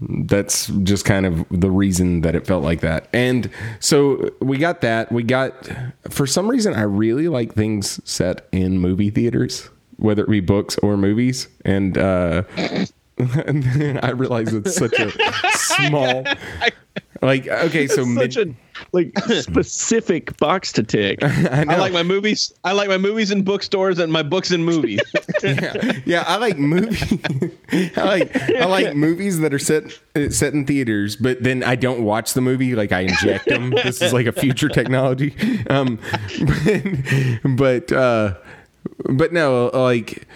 [0.01, 3.09] That's just kind of the reason that it felt like that.
[3.13, 5.13] And so we got that.
[5.13, 5.69] We got
[6.09, 10.79] for some reason I really like things set in movie theaters, whether it be books
[10.79, 11.49] or movies.
[11.65, 12.45] And uh
[13.47, 15.11] and then I realize it's such a
[15.53, 16.25] small
[17.23, 18.55] like okay, so mid, Such a
[18.93, 21.19] like specific box to tick.
[21.23, 21.65] I.
[21.69, 22.53] I like my movies.
[22.65, 25.01] I like my movies in bookstores and my books in movies.
[25.43, 27.51] yeah, yeah, I like movie.
[27.97, 29.85] I like I like movies that are set
[30.17, 32.75] uh, set in theaters, but then I don't watch the movie.
[32.75, 33.71] Like I inject them.
[33.71, 35.35] this is like a future technology.
[35.71, 35.99] Um,
[37.57, 38.35] but but, uh,
[39.05, 40.27] but no, like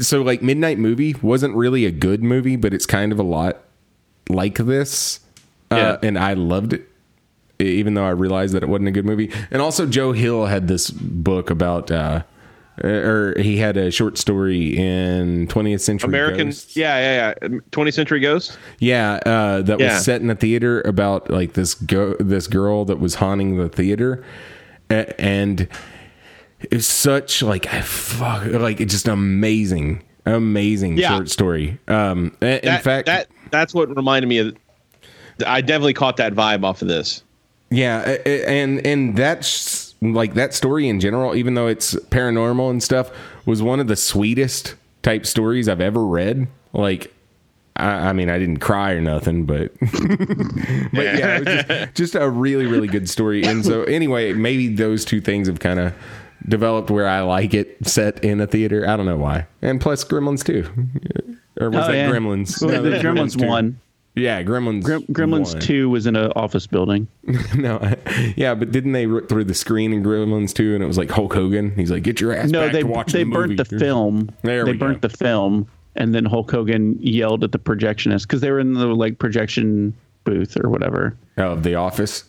[0.00, 3.62] so like Midnight Movie wasn't really a good movie, but it's kind of a lot
[4.28, 5.20] like this,
[5.70, 6.88] uh, and I loved it
[7.58, 9.32] even though I realized that it wasn't a good movie.
[9.50, 12.22] And also, Joe Hill had this book about, uh,
[12.84, 16.76] or he had a short story in 20th Century American, Ghosts.
[16.76, 17.58] yeah, yeah, yeah.
[17.72, 18.58] 20th Century Ghost.
[18.78, 19.94] Yeah, uh, that Yeah.
[19.94, 23.70] was set in a theater about like this go this girl that was haunting the
[23.70, 24.22] theater,
[24.90, 25.66] A- and
[26.70, 31.08] it's such like fuck, like it's just amazing, amazing Yeah.
[31.16, 31.78] short story.
[31.88, 34.54] Um, a- in fact, that that's what reminded me of.
[35.44, 37.22] I definitely caught that vibe off of this.
[37.70, 42.70] Yeah, a- a- and and that's like that story in general, even though it's paranormal
[42.70, 43.10] and stuff,
[43.44, 46.46] was one of the sweetest type stories I've ever read.
[46.72, 47.12] Like,
[47.74, 52.14] I, I mean, I didn't cry or nothing, but but yeah, it was just, just
[52.14, 53.42] a really really good story.
[53.44, 55.92] And so anyway, maybe those two things have kind of
[56.48, 58.88] developed where I like it set in a theater.
[58.88, 59.46] I don't know why.
[59.62, 60.68] And plus Gremlins too,
[61.60, 62.10] or was Oh, that yeah.
[62.10, 62.60] Gremlins?
[62.62, 63.46] Well, No, the that was Gremlins two.
[63.48, 63.80] one.
[64.16, 64.82] Yeah, Gremlins.
[64.82, 65.60] Grem- Gremlins one.
[65.62, 67.06] two was in an office building.
[67.54, 67.78] No,
[68.36, 71.10] yeah, but didn't they rip through the screen in Gremlins Two And it was like
[71.10, 71.74] Hulk Hogan.
[71.76, 73.78] He's like, "Get your ass No, back they to watch they the burnt movie." the
[73.78, 74.30] film.
[74.42, 75.08] There they burnt go.
[75.08, 78.86] the film, and then Hulk Hogan yelled at the projectionist because they were in the
[78.86, 79.94] like projection
[80.24, 81.16] booth or whatever.
[81.38, 82.24] Oh, of The Office.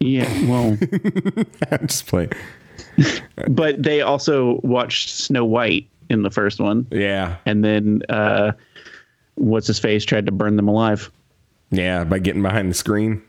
[0.00, 0.76] Yeah, well,
[1.70, 2.32] I'm just playing.
[3.48, 8.52] but they also watched Snow White in the first one, Yeah, and then uh,
[9.36, 11.10] what's his face tried to burn them alive.
[11.70, 13.22] yeah, by getting behind the screen.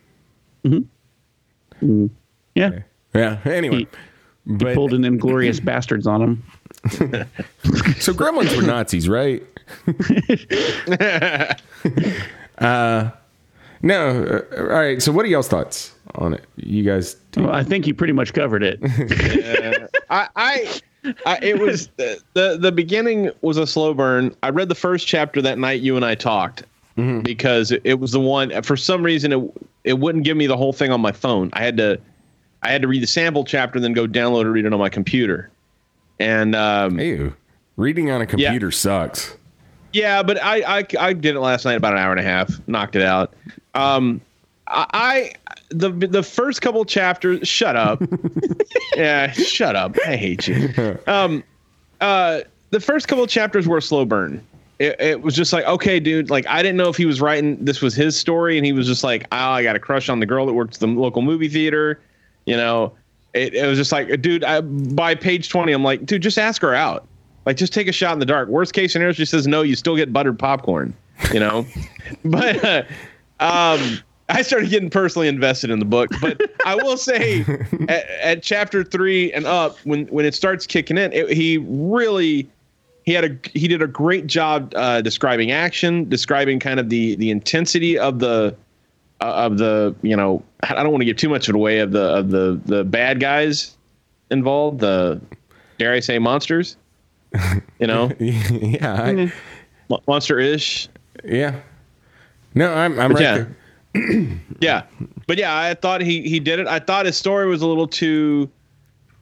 [0.64, 2.08] Hmm.
[2.56, 2.80] Yeah,
[3.14, 3.40] Yeah.
[3.46, 3.88] Anyway, He-
[4.48, 6.44] but pulled an Inglourious Basterds on him.
[8.00, 9.44] so Gremlins were Nazis, right?
[12.60, 13.10] uh,
[13.82, 14.24] no.
[14.24, 15.02] Uh, all right.
[15.02, 16.44] So, what are y'all's thoughts on it?
[16.58, 17.16] You guys.
[17.36, 18.80] Well, I think you pretty much covered it.
[20.10, 20.80] I, I,
[21.26, 24.36] I it was the, the the beginning was a slow burn.
[24.44, 26.64] I read the first chapter that night you and I talked
[27.24, 29.42] because it, it was the one for some reason it
[29.84, 31.50] it wouldn't give me the whole thing on my phone.
[31.54, 32.00] I had to
[32.64, 34.90] I had to read the sample chapter then go download and read it on my
[34.90, 35.52] computer.
[36.20, 37.36] And um, Ew.
[37.78, 39.36] Reading on a computer sucks.
[39.92, 42.66] yeah, but I, I I did it last night about an hour and a half,
[42.68, 43.34] knocked it out.
[43.74, 44.22] Um,
[44.68, 45.34] I, I
[45.70, 47.48] the the first couple chapters.
[47.48, 48.02] Shut up.
[48.96, 49.96] yeah, shut up.
[50.06, 50.98] I hate you.
[51.08, 51.44] Um,
[52.02, 52.42] uh,
[52.72, 54.46] the first couple chapters were a slow burn.
[54.80, 56.30] It, it was just like, okay, dude.
[56.30, 58.88] Like, I didn't know if he was writing this was his story, and he was
[58.88, 61.48] just like, oh, I got a crush on the girl that works the local movie
[61.48, 62.02] theater.
[62.46, 62.94] You know,
[63.34, 64.44] it, it was just like, dude.
[64.44, 67.08] I, by page twenty, I'm like, dude, just ask her out.
[67.46, 68.50] Like, just take a shot in the dark.
[68.50, 69.62] Worst case scenario, she says no.
[69.62, 70.94] You still get buttered popcorn.
[71.34, 71.66] You know,
[72.26, 72.84] but uh,
[73.40, 76.10] um, I started getting personally invested in the book.
[76.20, 77.42] But I will say,
[77.90, 82.50] at, at chapter three and up, when when it starts kicking in, it, he really
[83.04, 87.16] he had a he did a great job uh, describing action, describing kind of the
[87.16, 88.56] the intensity of the
[89.22, 91.80] uh, of the you know I don't want to give too much of it away
[91.80, 93.78] of the of the the bad guys
[94.32, 95.22] involved, the
[95.78, 96.78] dare I say monsters,
[97.80, 99.32] you know, yeah, I,
[100.08, 100.90] monster ish.
[101.24, 101.60] yeah.
[102.56, 103.34] No, I'm I'm But right yeah.
[103.36, 103.58] there.
[104.62, 104.84] Yeah,
[105.28, 106.68] but yeah, I thought he he did it.
[106.68, 108.50] I thought his story was a little too,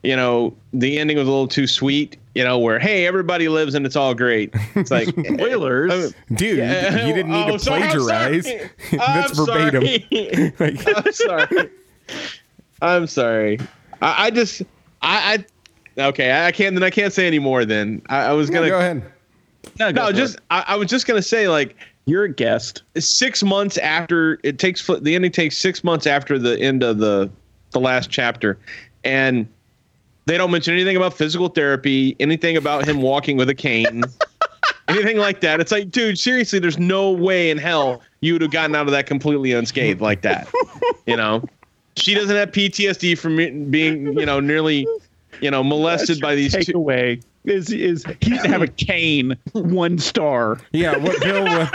[0.04, 2.16] you know, the ending was a little too sweet.
[2.36, 4.50] You know, where hey, everybody lives and it's all great.
[4.74, 6.12] It's like Spoilers.
[6.34, 7.06] Dude, you- Yeah.
[7.06, 8.44] you, didn't need Oh, to sorry, I'm plagiarize.
[8.92, 9.84] That's I'm verbatim.
[9.86, 10.52] sorry.
[10.58, 11.70] Like, I'm sorry.
[12.82, 13.58] I'm sorry.
[14.02, 14.62] I, I just
[15.02, 15.44] I,
[15.98, 16.44] I okay.
[16.46, 16.74] I can't.
[16.74, 17.64] Then I can't say any more.
[17.64, 19.02] Then I, I was gonna go ahead.
[19.78, 20.12] No, go no.
[20.12, 20.38] Just.
[20.50, 22.82] I, I was just gonna say like you're a guest.
[22.98, 27.30] six months after it takes the ending takes six months after the end of the
[27.70, 28.58] the last chapter,
[29.04, 29.48] and
[30.26, 34.04] they don't mention anything about physical therapy, anything about him walking with a cane.
[34.86, 35.60] Anything like that.
[35.60, 38.92] It's like, dude, seriously, there's no way in hell you would have gotten out of
[38.92, 40.46] that completely unscathed like that.
[41.06, 41.46] You know?
[41.96, 43.36] She doesn't have PTSD from
[43.70, 44.86] being, you know, nearly,
[45.40, 46.80] you know, molested by these two.
[47.46, 49.36] Takeaway is is he didn't have a cane.
[49.52, 50.58] One star.
[50.72, 51.70] Yeah, what Bill wa-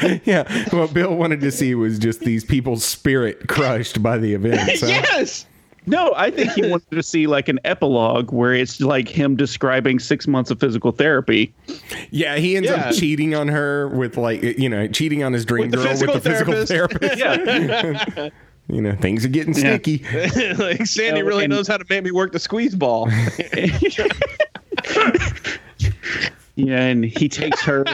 [0.24, 4.78] Yeah, what Bill wanted to see was just these people's spirit crushed by the event.
[4.78, 4.86] So.
[4.86, 5.46] Yes.
[5.84, 9.98] No, I think he wanted to see like an epilogue where it's like him describing
[9.98, 11.52] six months of physical therapy.
[12.12, 12.76] Yeah, he ends Yeah.
[12.88, 16.14] up cheating on her with like you know, cheating on his dream With girl physical
[16.14, 17.14] with the physical therapist.
[17.18, 18.16] therapist.
[18.16, 18.28] Yeah.
[18.68, 19.74] You know, things are getting Yeah.
[19.74, 20.04] sticky.
[20.54, 23.08] like Sandy really and- knows how to make me work the squeeze ball.
[26.54, 27.84] Yeah, and he takes her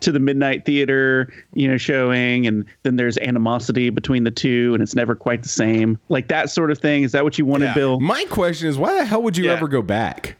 [0.00, 4.82] to the midnight theater, you know, showing, and then there's animosity between the two, and
[4.82, 5.98] it's never quite the same.
[6.08, 7.02] Like that sort of thing.
[7.02, 7.74] Is that what you wanted, Yeah.
[7.74, 7.98] Bill?
[8.00, 9.54] My question is, why the hell would you Yeah.
[9.54, 10.36] ever go back?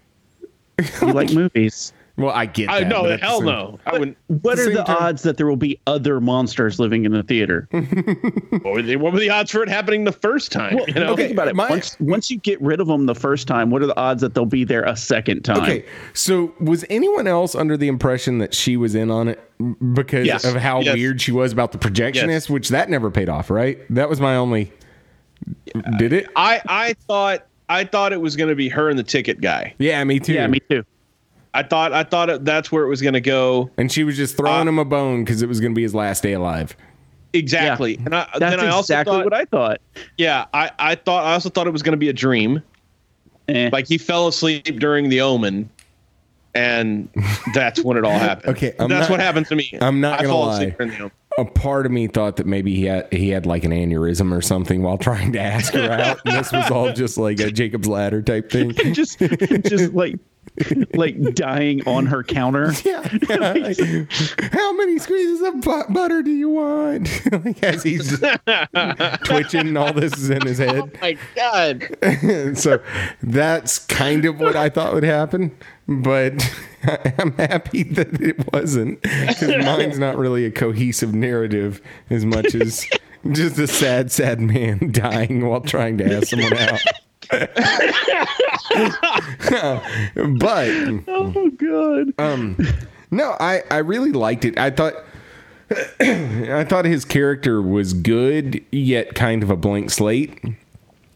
[1.02, 1.92] You like movies.
[2.18, 2.88] Well, I get I that.
[2.88, 3.78] no, but the hell same- no.
[3.84, 4.16] I wouldn't.
[4.28, 7.22] What the are the time- odds that there will be other monsters living in the
[7.22, 7.68] theater?
[8.66, 10.74] What were, the, what were the odds for it happening the first time?
[10.76, 11.14] Well, you know?
[11.14, 11.54] think about it.
[11.54, 14.22] my- once, once you get rid of them the first time, what are the odds
[14.22, 15.62] that they'll be there a second time?
[15.62, 19.38] Okay, so was anyone else under the impression that she was in on it
[19.94, 20.44] because Yes.
[20.44, 20.94] of how Yes.
[20.94, 22.48] weird she was about the projectionist?
[22.50, 23.78] Which that never paid off, right?
[23.90, 24.72] That was my only.
[25.98, 26.26] Did it?
[26.34, 29.74] I I thought I thought it was going to be her and the ticket guy.
[29.78, 30.32] Yeah, me too.
[30.32, 30.82] Yeah, me too.
[31.56, 33.70] I thought I thought that's where it was going to go.
[33.78, 35.82] and she was just throwing Uh, him a bone because it was going to be
[35.82, 36.76] his last day alive.
[37.32, 37.96] Exactly.
[38.04, 39.80] And I, That's then I also exactly thought, what I thought.
[40.16, 42.62] yeah, I, I thought I also thought it was going to be a dream.
[43.48, 43.68] Eh.
[43.72, 45.68] Like he fell asleep during the Omen,
[46.54, 47.08] and
[47.54, 48.56] that's when it all happened.
[48.56, 49.70] Okay, I'm that's not- what happened to me.
[49.80, 50.54] I'm not I gonna fall lie.
[50.54, 51.12] asleep during the Omen.
[51.38, 54.40] A part of me thought that maybe he had he had like an aneurysm or
[54.40, 57.86] something while trying to ask her out, and this was all just like a Jacob's
[57.86, 58.70] ladder type thing.
[58.94, 60.18] just, just like,
[60.94, 62.72] like dying on her counter.
[62.84, 63.02] Yeah.
[64.52, 67.08] How many squeezes of bu- butter do you want?
[67.44, 68.20] like as he's
[69.24, 70.78] twitching, and all this is in his head.
[70.78, 72.56] Oh my God.
[72.56, 72.80] so
[73.22, 75.56] that's kind of what I thought would happen,
[75.88, 76.34] but
[77.18, 81.80] I'm happy that it wasn't because mine's not really a cohesive narrative
[82.10, 82.86] as much as
[83.32, 86.80] just a sad, sad man dying while trying to ask someone out.
[90.38, 90.68] but
[91.08, 92.12] Oh god.
[92.18, 92.56] um,
[93.10, 94.58] no, I I really liked it.
[94.58, 94.94] I thought.
[96.00, 100.38] I thought his character was good, yet kind of a blank slate.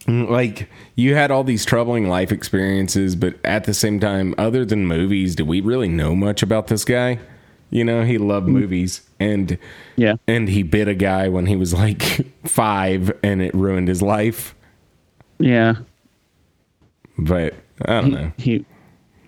[0.08, 4.86] Like you had all these troubling life experiences, but at the same time, other than
[4.88, 7.20] movies, do we really know much about this guy?
[7.70, 9.56] You know, he loved movies, and
[9.94, 10.14] Yeah.
[10.26, 14.56] and he bit a guy when he was like five, and it ruined his life.
[15.38, 15.74] Yeah.
[17.20, 17.54] But
[17.86, 18.32] I don't know.
[18.38, 18.64] He,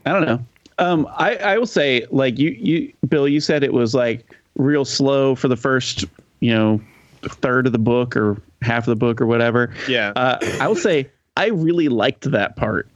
[0.07, 0.45] I don't know.
[0.78, 4.84] Um, I I will say like you you Bill, you said it was like real
[4.84, 6.05] slow for the first
[6.40, 6.80] you know
[7.22, 9.72] third of the book or half of the book or whatever.
[9.88, 10.12] Yeah.
[10.16, 12.88] Uh, I will say I really liked that part.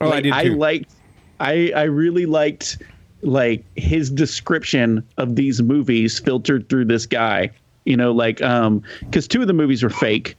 [0.00, 0.92] Oh, I Like, did I liked.
[1.40, 2.78] I I really liked
[3.22, 7.50] like his description of these movies filtered through this guy.
[7.84, 10.36] You know, like um, because two of the movies were fake,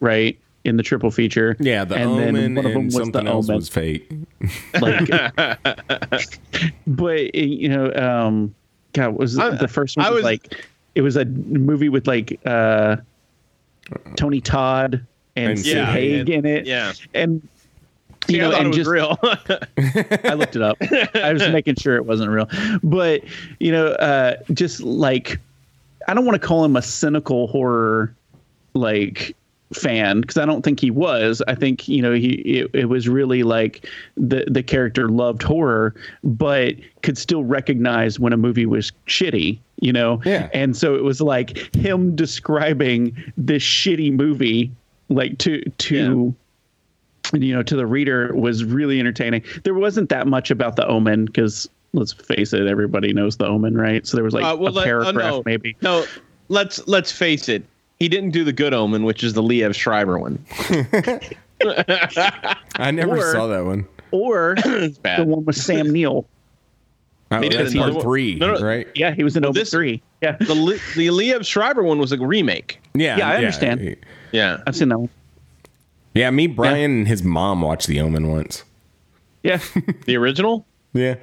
[0.00, 0.38] right?
[0.64, 1.56] In the triple feature.
[1.60, 3.56] Yeah, the and Omen then one of them and was something the else Omen.
[3.56, 4.10] was fate.
[4.80, 5.08] like
[6.86, 8.54] but you know um
[8.92, 12.06] god was I- the first one I was, was- like it was a movie with
[12.06, 12.96] like uh
[14.16, 15.04] tony todd
[15.36, 16.92] and, And Sid Sid Haig in it Yeah.
[17.12, 17.46] and
[18.28, 19.18] you See, know thought and it was just real.
[20.30, 20.78] I looked it up.
[21.14, 22.48] I was making sure it wasn't real.
[22.82, 23.22] But,
[23.60, 25.38] you know, uh, just like,
[26.08, 28.14] I don't want to call him a cynical horror,
[28.72, 29.36] like,
[29.72, 31.42] fan because I don't think he was.
[31.48, 35.94] I think you know he it, it was really like the the character loved horror,
[36.22, 39.58] but could still recognize when a movie was shitty.
[39.80, 40.48] You know, Yeah.
[40.54, 44.70] And so it was like him describing this shitty movie,
[45.08, 46.34] like to to
[47.32, 49.42] you know to the reader was really entertaining.
[49.64, 53.76] There wasn't that much about the Omen because let's face it, everybody knows the Omen,
[53.76, 54.06] right?
[54.06, 55.76] So there was like Uh, well, a let- uh, paragraph no, maybe.
[55.82, 56.04] No,
[56.48, 57.64] let's let's face it.
[58.00, 60.44] He didn't do the Good Omen, which is the Liev Schreiber one.
[62.76, 63.86] I never Or- saw that one.
[64.10, 64.54] Or
[65.02, 65.20] bad.
[65.20, 66.26] the one with Sam Neill.
[67.30, 68.02] Oh, He did that's part one.
[68.02, 68.60] three, No, no.
[68.64, 68.86] right?
[68.94, 70.02] Yeah, he was in Omen this- three.
[70.22, 72.80] Yeah, The Li- the Liev Schreiber one was a remake.
[72.94, 73.96] Yeah, Yeah, I understand.
[74.32, 74.58] Yeah.
[74.66, 75.10] I've seen that one.
[76.14, 78.62] Yeah, me, Brian, and his mom watched The Omen once.
[79.42, 79.58] Yeah,
[80.06, 80.64] The original?
[80.92, 81.16] Yeah.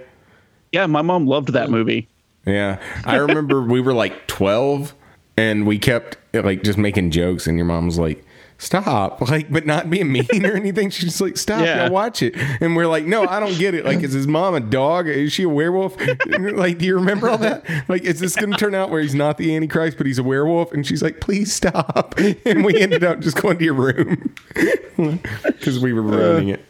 [0.73, 0.85] yeah.
[0.87, 2.09] My mom loved that movie.
[2.45, 2.79] Yeah.
[3.05, 4.93] I remember we were like 12
[5.37, 8.23] and we kept like just making jokes and your mom was like,
[8.57, 9.19] stop.
[9.31, 10.89] Like, but not being mean or anything.
[10.89, 11.83] She's like, stop, Yeah.
[11.85, 12.35] y'all watch it.
[12.59, 13.85] And we're like, no, I don't get it.
[13.85, 15.07] Like, is his mom a dog?
[15.07, 15.95] Is she a werewolf?
[16.37, 17.63] like, do you remember all that?
[17.87, 20.23] Like, is this going to turn out where he's not the Antichrist, but he's a
[20.23, 20.73] werewolf?
[20.73, 22.19] And she's like, please stop.
[22.45, 24.33] And we ended up just going to your room
[25.43, 26.65] because we were ruining it.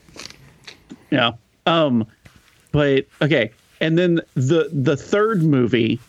[1.10, 1.32] Yeah.
[1.66, 2.06] Um,
[2.72, 6.00] but okay, and then the the third movie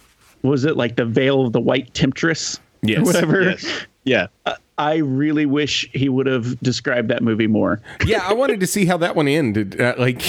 [0.43, 2.59] was it like the Veil of the White Temptress?
[2.83, 3.05] Yes.
[3.07, 3.43] Whatever.
[3.43, 3.87] Yes.
[4.05, 4.27] Yeah.
[4.79, 7.81] I really wish he would have described that movie more.
[8.07, 9.81] Yeah, I wanted to see how that one ended.
[9.81, 10.21] Uh, like,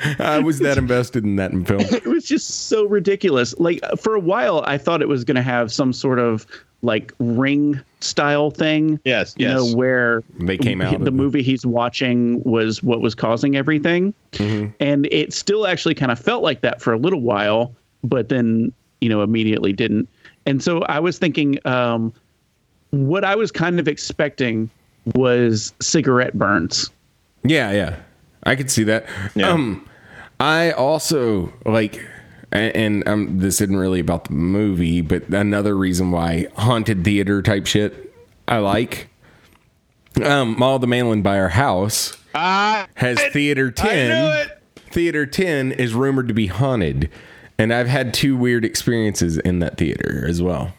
[0.20, 1.80] I was that invested in that film.
[1.82, 3.54] it was just so ridiculous.
[3.58, 6.46] Like for a while, I thought it was going to have some sort of
[6.82, 8.98] like ring style thing.
[9.04, 9.56] Yes, you yes.
[9.56, 11.12] know where They came out the it.
[11.14, 14.70] movie he's watching was what was causing everything, Mm-hmm.
[14.80, 18.72] and it still actually kind of felt like that for a little while, but then
[19.04, 20.08] you know immediately didn't.
[20.46, 22.12] And so I was thinking, um,
[22.90, 24.70] what I was kind of expecting
[25.14, 26.90] was cigarette burns.
[27.42, 27.96] Yeah, yeah.
[28.44, 29.06] I could see that.
[29.34, 29.50] Yeah.
[29.50, 29.86] Um
[30.40, 32.02] I also like
[32.52, 37.42] and, and um this isn't really about the movie, but another reason why haunted theater
[37.42, 38.14] type shit
[38.48, 39.08] I like.
[40.22, 44.10] Um Mall of the Mainland by our house has Theater 10.
[44.10, 44.62] I knew it.
[44.90, 47.10] Theater 10 is rumored to be haunted.
[47.58, 50.72] And I've had two weird experiences in that theater as well.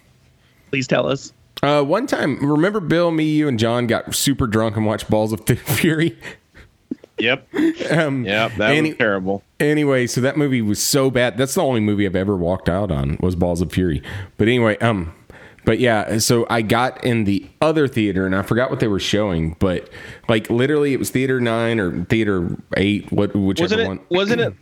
[0.70, 1.32] Please tell us.
[1.64, 5.32] Uh, one time, remember Bill, me, you, and John got super drunk and watched Balls
[5.32, 6.18] of Fury?
[7.18, 7.48] Yep.
[7.92, 8.52] Um, Yep.
[8.58, 9.44] That any- was terrible.
[9.60, 11.38] Anyway, so that movie was so bad.
[11.38, 14.04] That's the only movie I've ever walked out on was Balls of Fury.
[14.38, 15.14] But anyway, um,
[15.64, 19.00] but yeah, so I got in the other theater and I forgot what they were
[19.00, 19.90] showing, but
[20.28, 23.88] like literally it was theater nine or theater eight, what whichever Wasn't it?
[23.88, 24.00] one.
[24.10, 24.54] Wasn't it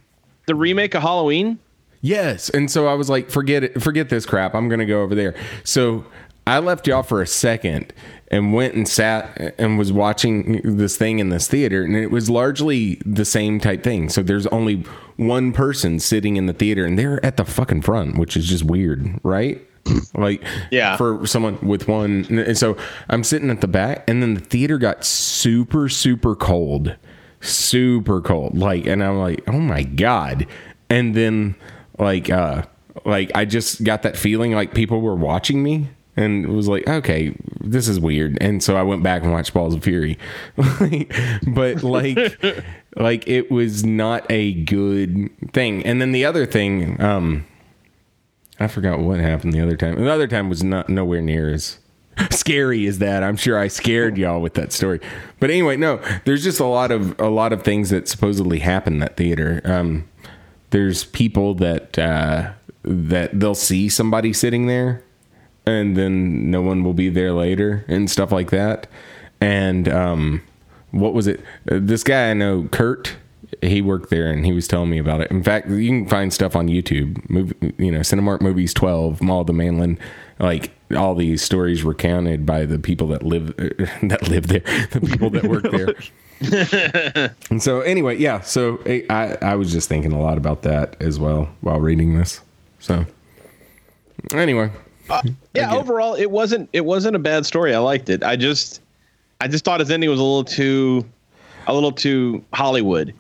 [0.46, 1.58] the remake of Halloween?
[2.04, 2.50] Yes.
[2.50, 4.54] And so I was like, forget it, forget this crap.
[4.54, 5.34] I'm going to go over there.
[5.64, 6.06] So
[6.46, 7.94] I left y'all for a second
[8.30, 11.82] and went and sat and was watching this thing in this theater.
[11.84, 14.10] And it was largely the same type thing.
[14.10, 14.84] So there's only
[15.16, 18.66] one person sitting in the theater and they're at the fucking front, which is just
[18.66, 19.66] weird, right?
[20.14, 20.98] like, Yeah.
[20.98, 22.26] for someone with one.
[22.30, 22.76] And so
[23.10, 26.98] I'm sitting at the back and then the theater got super, super cold
[27.46, 30.48] super cold like and i'm like oh my god
[30.90, 31.54] and then
[32.00, 32.64] like uh
[33.06, 36.88] like i just got that feeling like people were watching me and it was like
[36.88, 40.18] okay this is weird and so i went back and watched balls of fury
[41.48, 42.18] but like
[42.96, 47.46] like it was not a good thing and then the other thing um
[48.60, 51.80] i forgot what happened the other time the other time was not nowhere near as
[52.32, 53.24] scary as that.
[53.24, 55.00] I'm sure I scared y'all with that story.
[55.40, 59.02] But anyway, no, there's just a lot of a lot of things that supposedly happened
[59.02, 59.62] that theater.
[59.66, 60.08] Um,
[60.74, 62.52] there's people that uh,
[62.84, 65.04] that they'll see somebody sitting there,
[65.68, 68.88] and then no one will be there later and stuff like that.
[69.40, 70.42] And um,
[70.92, 71.40] what was it?
[71.72, 73.16] Uh, This guy I know, Kurt.
[73.62, 75.30] He worked there and he was telling me about it.
[75.30, 77.30] In fact, you can find stuff on YouTube.
[77.30, 80.00] Movie, you know, Cinemark Movies 12, Mall of the Mainland,
[80.40, 85.30] like all these stories recounted by the people that live that live there, the people
[85.32, 85.96] that work there.
[87.50, 88.42] and so, anyway, yeah.
[88.42, 92.18] So I, I I was just thinking a lot about that as well while reading
[92.18, 92.42] this.
[92.80, 93.06] So,
[94.34, 94.72] anyway,
[95.10, 95.22] uh,
[95.54, 95.74] Yeah.
[95.74, 96.70] Overall, it wasn't.
[96.74, 97.74] It wasn't a bad story.
[97.74, 98.24] I liked it.
[98.24, 98.82] I just,
[99.42, 101.06] I just thought his ending was a little too,
[101.68, 103.14] a little too Hollywood.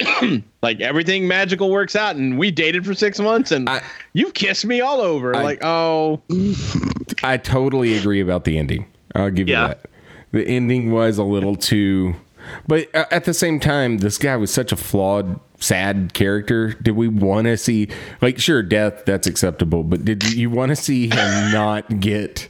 [0.62, 3.82] like everything magical works out, and we dated for six months, and I-
[4.12, 5.32] you've kissed me all over.
[5.34, 6.20] like, oh,
[7.22, 8.86] I totally agree about the ending.
[9.14, 9.62] I'll give Yeah.
[9.62, 9.80] you that.
[10.32, 12.14] The ending was a little too,
[12.66, 16.74] but uh, at the same time, this guy was such a flawed, sad character.
[16.82, 17.88] Did we want to see,
[18.20, 22.48] like, sure, death that's acceptable, but did you want to see him not get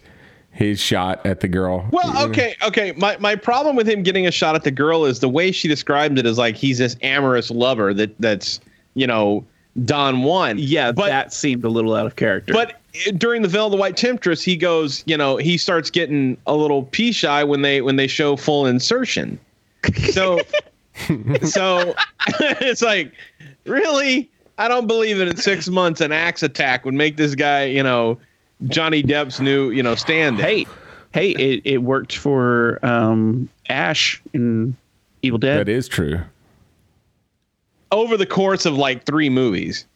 [0.50, 1.86] his shot at the girl?
[1.92, 2.92] Well, okay, okay.
[2.96, 5.68] My my problem with him getting a shot at the girl is the way she
[5.68, 8.58] described it is like he's this amorous lover that that's
[8.94, 9.44] you know
[9.84, 10.56] Don Juan.
[10.58, 12.52] Yeah, but that seemed a little out of character.
[12.52, 12.80] but
[13.16, 16.54] during the Veil of the White Temptress, he goes, you know, he starts getting a
[16.54, 19.38] little pea shy when they when they show full insertion.
[20.12, 20.40] So,
[21.42, 21.94] so
[22.40, 23.12] it's like,
[23.64, 27.64] really, I don't believe that in six months an axe attack would make this guy,
[27.64, 28.18] you know,
[28.66, 30.40] Johnny Depp's new, you know, stand.
[30.40, 30.66] hey,
[31.12, 34.76] hey, it, it worked for um, Ash in
[35.22, 35.60] Evil Dead.
[35.60, 36.20] that is true.
[37.92, 39.86] Over the course of like three movies.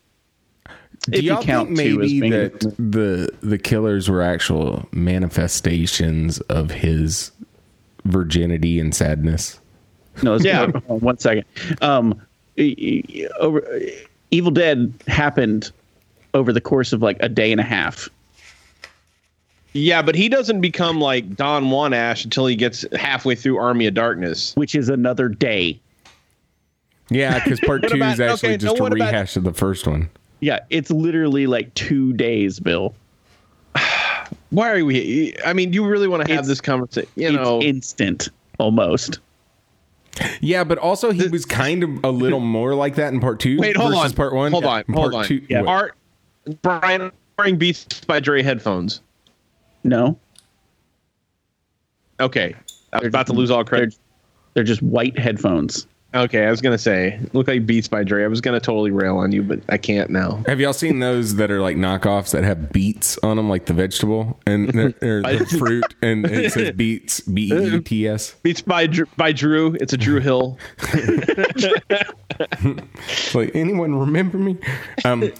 [1.02, 6.70] Do If you y'all count think maybe that the the killers were actual manifestations of
[6.70, 7.32] his
[8.04, 9.58] virginity and sadness?
[10.22, 10.70] No, Yeah.
[10.70, 11.44] hold on one second.
[11.80, 12.20] Um,
[13.40, 13.80] over,
[14.30, 15.72] Evil Dead happened
[16.34, 18.08] over the course of like a day and a half.
[19.74, 23.86] Yeah, but he doesn't become like Don Juan Ash until he gets halfway through Army
[23.86, 24.54] of Darkness.
[24.54, 25.80] which is another day.
[27.10, 29.44] Yeah, because part two about- is actually okay, just now a what about- rehash of
[29.44, 30.08] the first one.
[30.40, 32.94] Yeah, it's literally like two days, Bill.
[34.50, 35.34] Why are we?
[35.44, 37.08] I mean, you really want to have It's- this conversation?
[37.16, 38.28] You it's know, instant
[38.58, 39.18] almost.
[40.40, 43.58] Yeah, but also he was kind of a little more like that in part two.
[43.58, 44.52] wait, hold versus on, part one.
[44.52, 45.28] Hold on, In hold part on.
[45.28, 45.62] two- Yeah.
[45.62, 45.94] Art,
[46.60, 49.00] Brian wearing Beats by Dre headphones.
[49.84, 50.18] No,
[52.20, 52.54] Okay,
[52.92, 53.96] I was about to lose all they're, credit.
[54.54, 55.86] they're just white headphones.
[56.14, 58.22] Okay, I was gonna say look like Beats by Dre.
[58.22, 60.42] I was gonna totally rail on you, but I can't now.
[60.46, 63.72] Have y'all seen those that are like knockoffs that have beets on them, like the
[63.72, 68.34] vegetable and they're, they're the fruit, and it says beets, B E E T S.
[68.42, 69.74] Beats by by Drew.
[69.80, 70.58] It's a Drew Hill.
[73.34, 74.56] Like anyone remember me?
[75.04, 75.32] Um,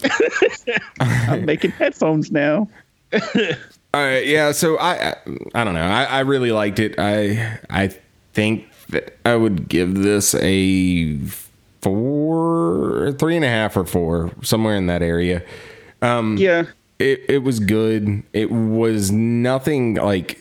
[0.99, 2.67] I'm making headphones now.
[3.93, 5.15] Uh, yeah, so I, I
[5.55, 5.81] I don't know.
[5.81, 6.95] I, I really liked it.
[6.97, 7.95] I I
[8.33, 11.17] think that I would give this a
[11.81, 15.43] four, three and a half or four, somewhere in that area.
[16.01, 16.63] Um, Yeah,
[16.99, 18.23] It it was good.
[18.33, 20.39] It was nothing like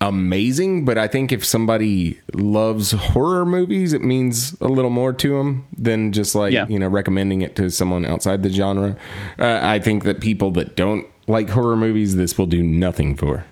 [0.00, 5.38] amazing, but I think if somebody loves horror movies, it means a little more to
[5.38, 6.66] them than just like Yeah.
[6.68, 8.96] you know recommending it to someone outside the genre.
[9.38, 13.44] Uh, I think that people that don't like horror movies, this will do nothing for.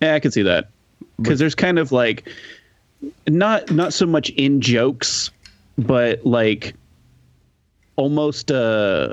[0.00, 0.68] yeah, I can see that
[1.20, 2.28] because there's kind of like
[3.28, 5.30] not not so much in jokes,
[5.78, 6.74] but like
[7.96, 9.12] almost uh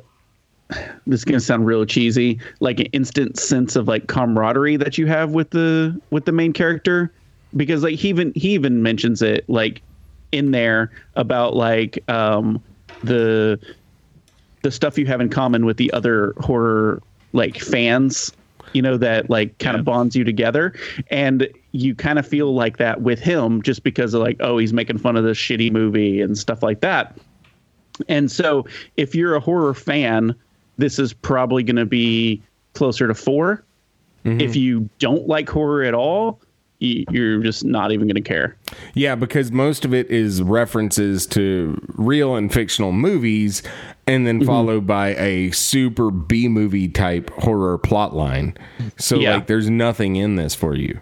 [1.06, 5.08] this is gonna sound real cheesy, like an instant sense of like camaraderie that you
[5.08, 7.12] have with the with the main character,
[7.56, 9.82] because like he even he even mentions it like
[10.32, 12.62] in there about like um
[13.04, 13.60] the
[14.64, 18.34] the stuff you have in common with the other horror like fans
[18.74, 20.74] you know that like kind of bonds you together.
[21.10, 24.74] And you kind of feel like that with him just because of like oh he's
[24.74, 27.18] making fun of this shitty movie and stuff like that.
[28.08, 28.66] And so
[28.96, 30.36] if you're a horror fan
[30.78, 32.42] this is probably going to be
[32.74, 33.64] closer to 4
[34.26, 34.40] mm-hmm.
[34.40, 36.40] if you don't like horror at all
[36.80, 38.56] you're just not even going to care.
[38.94, 43.64] Yeah, because most of it is references to real and fictional movies,
[44.06, 44.48] and then mm-hmm.
[44.48, 48.56] followed by a super B movie type horror plot line.
[48.98, 49.36] So Yeah.
[49.36, 51.00] like, there's nothing in this for you,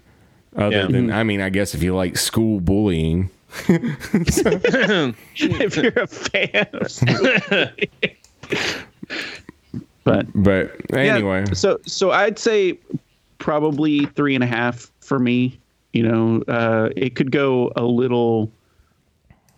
[0.56, 0.88] other Yeah.
[0.88, 3.30] than I mean, I guess if you like school bullying.
[3.70, 6.91] if you're a fan of
[10.03, 12.78] but But Yeah, anyway, so so I'd say
[13.38, 15.58] probably three and a half for me.
[15.93, 18.51] You know, uh, it could go a little,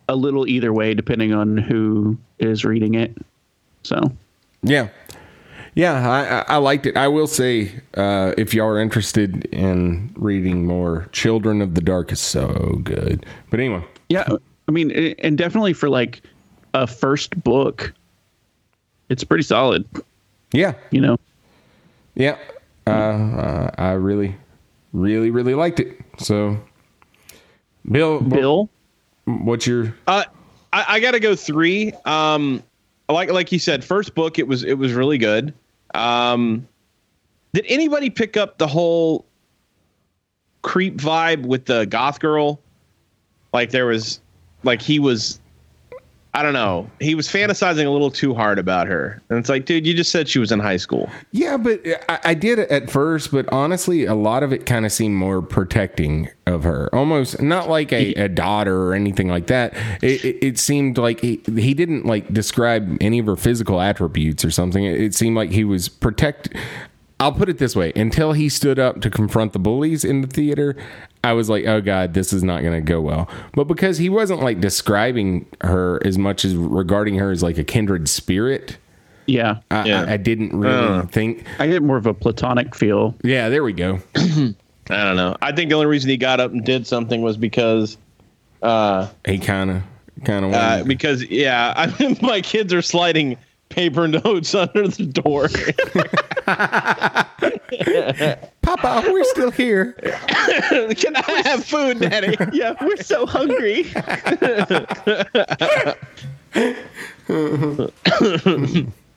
[0.07, 3.15] a little either way depending on who is reading it.
[3.83, 3.99] So
[4.61, 4.89] yeah,
[5.77, 6.97] yeah, I, I, I liked it.
[6.97, 12.11] I will say, uh, if y'all are interested in reading more, Children of the Dark
[12.11, 13.27] is so good.
[13.51, 14.27] But anyway, yeah,
[14.67, 16.23] I mean, and definitely for like
[16.73, 17.93] a first book,
[19.09, 19.85] it's pretty solid.
[20.51, 21.17] yeah, You know,
[22.15, 22.39] Yeah,
[22.87, 24.35] uh, uh, I really,
[24.93, 25.95] really, really liked it.
[26.17, 26.57] So,
[27.91, 28.67] Bill, Bill.
[29.25, 29.95] what's your?
[30.07, 30.23] Uh,
[30.73, 31.93] I, I got to go three.
[32.03, 32.63] Um,
[33.09, 35.53] like like you said, first book it was it was really good.
[35.93, 36.67] Um,
[37.53, 39.25] did anybody pick up the whole
[40.67, 42.59] creep vibe with the goth girl.
[43.53, 44.19] Like there was,
[44.63, 45.39] like he was,
[46.33, 49.65] I don't know, he was fantasizing a little too hard about her, and it's like,
[49.65, 51.09] dude, you just said she was in high school.
[51.31, 54.91] Yeah, but I, I did at first, but honestly, a lot of it kind of
[54.91, 59.73] seemed more protecting of her, almost not like a, a daughter or anything like that.
[60.03, 64.45] It, it, it seemed like he, he didn't like describe any of her physical attributes
[64.45, 64.83] or something.
[64.83, 66.49] It, it seemed like he was protect.
[67.19, 70.27] I'll put it this way: until he stood up to confront the bullies in the
[70.27, 70.75] theater,
[71.23, 74.09] I was like, "Oh God, this is not going to go well." But because he
[74.09, 78.77] wasn't like describing her as much as regarding her as like a kindred spirit,
[79.25, 79.57] Yeah.
[79.71, 80.03] I, Yeah.
[80.03, 81.01] I, I didn't really Uh.
[81.07, 81.43] think.
[81.59, 83.15] I get more of a platonic feel.
[83.23, 83.99] Yeah, there we go.
[84.15, 85.35] I don't know.
[85.41, 87.97] I think the only reason he got up and did something was because,
[88.61, 89.83] uh, He kind of,
[90.23, 90.53] kind of.
[90.53, 93.37] uh because yeah, I my kids are sliding
[93.77, 95.47] paper notes under the door.
[98.63, 99.91] Papa, we're still here.
[100.95, 102.35] Can I have food, Daddy?
[102.51, 103.83] Yeah, we're so hungry.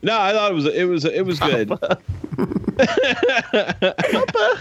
[0.03, 1.69] No, I thought it was it was it was good.
[4.11, 4.59] Papa.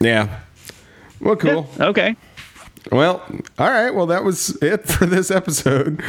[0.00, 0.40] Yeah.
[1.20, 1.70] Well, cool.
[1.80, 2.16] Okay.
[2.92, 3.22] Well,
[3.58, 3.94] all right.
[3.94, 6.02] Well, that was it for this episode.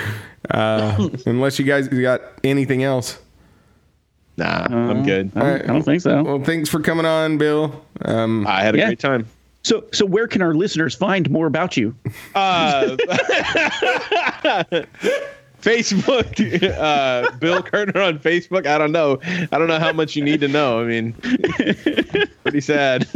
[0.51, 3.19] Uh, unless you guys got anything else.
[4.37, 5.31] Nah, I'm good.
[5.35, 6.21] I don't, I don't think so.
[6.23, 7.83] Well, thanks for coming on, Bill.
[8.03, 8.85] Um, I had a Yeah.
[8.87, 9.27] great time.
[9.63, 11.95] So, so where can our listeners find more about you?
[12.35, 12.95] Uh,
[15.61, 18.67] Facebook, uh, Bill Curtner on Facebook.
[18.67, 19.19] I don't know.
[19.51, 20.79] I don't know how much you need to know.
[20.79, 21.13] I mean,
[22.43, 23.07] pretty sad.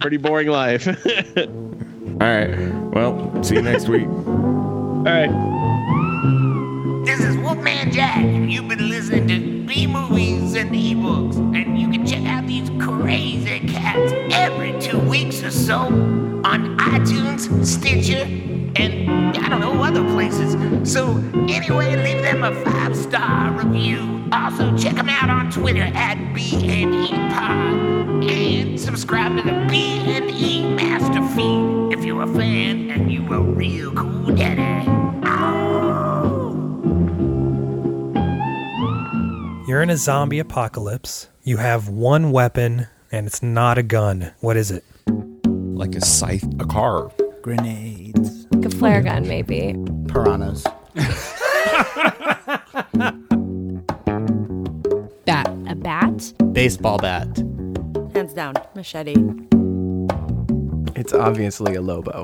[0.00, 0.86] pretty boring life.
[0.86, 2.54] all right.
[2.92, 4.06] Well, see you next week.
[5.00, 5.30] All right.
[7.06, 11.36] This is Wolfman Jack, you've been listening to B movies and ebooks.
[11.56, 13.60] And you can check out these crazy
[14.32, 18.24] every two weeks or so on iTunes, Stitcher,
[18.76, 20.52] and I don't know other places.
[20.90, 21.16] So
[21.48, 24.28] anyway, leave them a five star review.
[24.32, 26.90] Also check them out on Twitter at B and
[28.78, 34.34] subscribe to the BNE Master Feed if you're a fan and you a real cool
[34.34, 34.60] daddy.
[39.68, 41.28] You're in a zombie apocalypse.
[41.44, 44.32] You have one weapon, and it's not a gun.
[44.40, 44.84] What is it?
[45.46, 47.10] Like a scythe, a car,
[47.42, 48.46] Grenades.
[48.52, 49.74] Like a flare gun, maybe.
[50.06, 50.64] Piranhas.
[55.26, 55.48] Bat.
[55.68, 56.32] A bat?
[56.52, 57.28] Baseball bat.
[58.14, 58.54] Hands down.
[58.74, 59.14] Machete.
[60.96, 62.22] It's obviously a Lobo.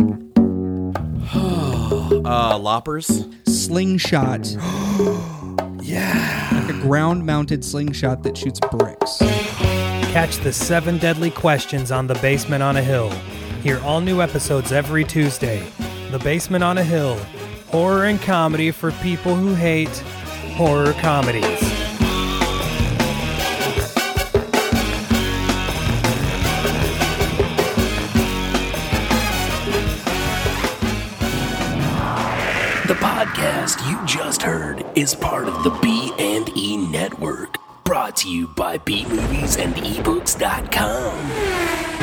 [1.34, 3.26] uh, loppers.
[3.46, 4.46] Slingshot.
[5.82, 6.48] yeah.
[6.52, 9.22] Like a ground mounted slingshot that shoots bricks.
[10.16, 13.10] Catch the seven deadly questions on The Basement on a Hill.
[13.62, 15.62] Hear all new episodes every Tuesday.
[16.10, 17.18] The Basement on a Hill.
[17.68, 19.94] Horror and comedy for people who hate
[20.56, 21.60] horror comedies.
[32.86, 35.95] The podcast you just heard is part of the B and network,
[38.06, 41.95] brought to you by BMovies and ebooks.com.